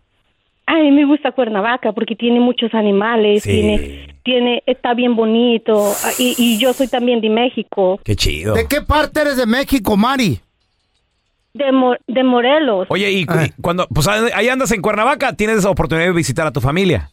Ay, 0.67 0.91
me 0.91 1.05
gusta 1.05 1.31
Cuernavaca 1.31 1.91
porque 1.93 2.15
tiene 2.15 2.39
muchos 2.39 2.73
animales, 2.73 3.43
Sí. 3.43 3.51
tiene, 3.51 4.17
tiene, 4.23 4.63
está 4.65 4.93
bien 4.95 5.15
bonito 5.15 5.93
ah, 6.03 6.09
y, 6.17 6.33
y 6.37 6.57
yo 6.57 6.73
soy 6.73 6.87
también 6.87 7.21
de 7.21 7.29
México, 7.29 7.99
Qué 8.03 8.15
chido. 8.15 8.55
¿De 8.55 8.67
qué 8.67 8.81
parte 8.81 9.21
eres 9.21 9.37
de 9.37 9.45
México, 9.45 9.95
Mari? 9.95 10.39
de, 11.53 11.71
Mo- 11.71 11.95
de 12.07 12.23
Morelos. 12.23 12.87
Oye, 12.89 13.09
y, 13.11 13.21
y 13.21 13.25
cuando, 13.61 13.87
pues 13.87 14.07
ahí 14.07 14.49
andas 14.49 14.71
en 14.73 14.81
Cuernavaca, 14.81 15.33
tienes 15.37 15.63
oportunidad 15.63 16.07
de 16.07 16.11
visitar 16.13 16.45
a 16.45 16.51
tu 16.51 16.59
familia. 16.59 17.11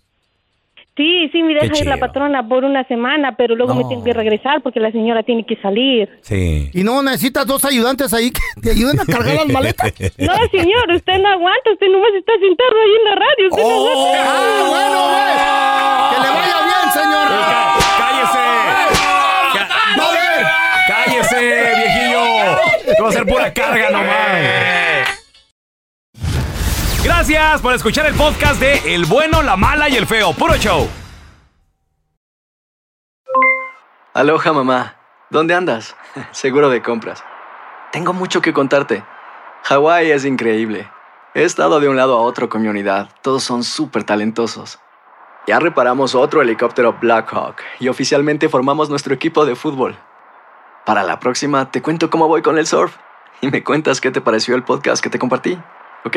Sí, 0.94 1.31
sí, 1.33 1.42
me 1.42 1.55
deja 1.55 1.78
ir 1.78 1.87
la 1.87 1.96
patrona 1.96 2.46
por 2.46 2.64
una 2.64 2.85
semana, 2.87 3.35
pero 3.35 3.57
luego 3.57 3.74
me 3.74 3.85
tengo 3.85 4.05
que 4.05 4.12
regresar 4.12 4.61
porque 4.62 4.78
la 4.78 4.92
señora 4.92 5.22
tiene 5.22 5.46
que 5.46 5.57
salir. 5.57 6.07
Sí. 6.20 6.68
¿Y 6.74 6.85
no 6.85 7.02
necesitas 7.02 7.46
dos 7.46 7.64
ayudantes 7.64 8.12
ahí 8.12 8.31
que 8.31 8.42
te 8.61 8.72
ayuden 8.72 9.00
a 9.00 9.05
cargar 9.07 9.35
las 9.37 9.48
maletas? 9.48 9.90
No, 10.18 10.35
señor, 10.50 10.92
usted 10.94 11.18
no 11.18 11.28
aguanta, 11.28 11.72
usted 11.72 11.87
nomás 11.88 12.11
está 12.14 12.33
sentado 12.38 12.72
ahí 12.85 12.94
en 12.98 13.05
la 13.05 13.14
radio. 13.14 13.48
Usted 13.50 13.62
no 13.62 13.74
aguanta. 13.74 14.22
¡Ah, 14.22 14.64
bueno, 14.68 15.00
güey! 15.09 16.12
¡Que 16.12 16.18
le 16.20 16.28
vaya 16.37 16.59
bien, 16.68 16.87
señor! 16.92 17.26
¡Cállese! 17.98 18.44
¡Cállese, 20.88 21.40
viejillo! 21.76 22.22
Te 22.85 23.00
va 23.02 23.07
a 23.07 23.11
hacer 23.11 23.26
pura 23.26 23.52
carga 23.55 23.90
nomás. 23.90 25.12
Gracias 27.05 27.61
por 27.61 27.75
escuchar 27.75 28.07
el 28.07 28.15
podcast 28.15 28.61
de 28.61 28.95
El 28.95 29.07
Bueno, 29.07 29.43
la 29.43 29.57
Mala 29.57 29.88
y 29.88 29.97
el 29.97 30.07
Feo. 30.07 30.33
Puro 30.35 30.55
show. 30.55 30.88
Aloha 34.15 34.53
mamá, 34.53 34.97
¿dónde 35.29 35.55
andas? 35.55 35.97
Seguro 36.31 36.69
de 36.69 36.81
compras. 36.81 37.25
Tengo 37.91 38.12
mucho 38.12 38.41
que 38.41 38.53
contarte. 38.53 39.03
Hawái 39.65 40.12
es 40.12 40.25
increíble. 40.25 40.88
He 41.35 41.43
estado 41.43 41.81
de 41.81 41.88
un 41.88 41.97
lado 41.97 42.17
a 42.17 42.21
otro 42.21 42.49
con 42.49 42.62
mi 42.62 42.69
unidad. 42.69 43.09
Todos 43.21 43.43
son 43.43 43.65
súper 43.65 44.05
talentosos. 44.05 44.79
Ya 45.49 45.59
reparamos 45.59 46.15
otro 46.15 46.41
helicóptero 46.41 46.99
Blackhawk 47.01 47.57
y 47.81 47.88
oficialmente 47.88 48.49
formamos 48.49 48.91
nuestro 48.91 49.12
equipo 49.12 49.45
de 49.45 49.57
fútbol. 49.57 49.97
Para 50.87 51.03
la 51.03 51.19
próxima 51.19 51.69
te 51.69 51.83
cuento 51.83 52.11
cómo 52.11 52.29
voy 52.29 52.43
con 52.43 52.59
el 52.59 52.67
surf 52.69 52.97
y 53.41 53.49
me 53.49 53.65
cuentas 53.65 54.01
qué 54.01 54.12
te 54.12 54.21
pareció 54.21 54.55
el 54.55 54.62
podcast 54.62 55.03
que 55.03 55.11
te 55.11 55.19
compartí, 55.19 55.59
¿ok? 56.05 56.17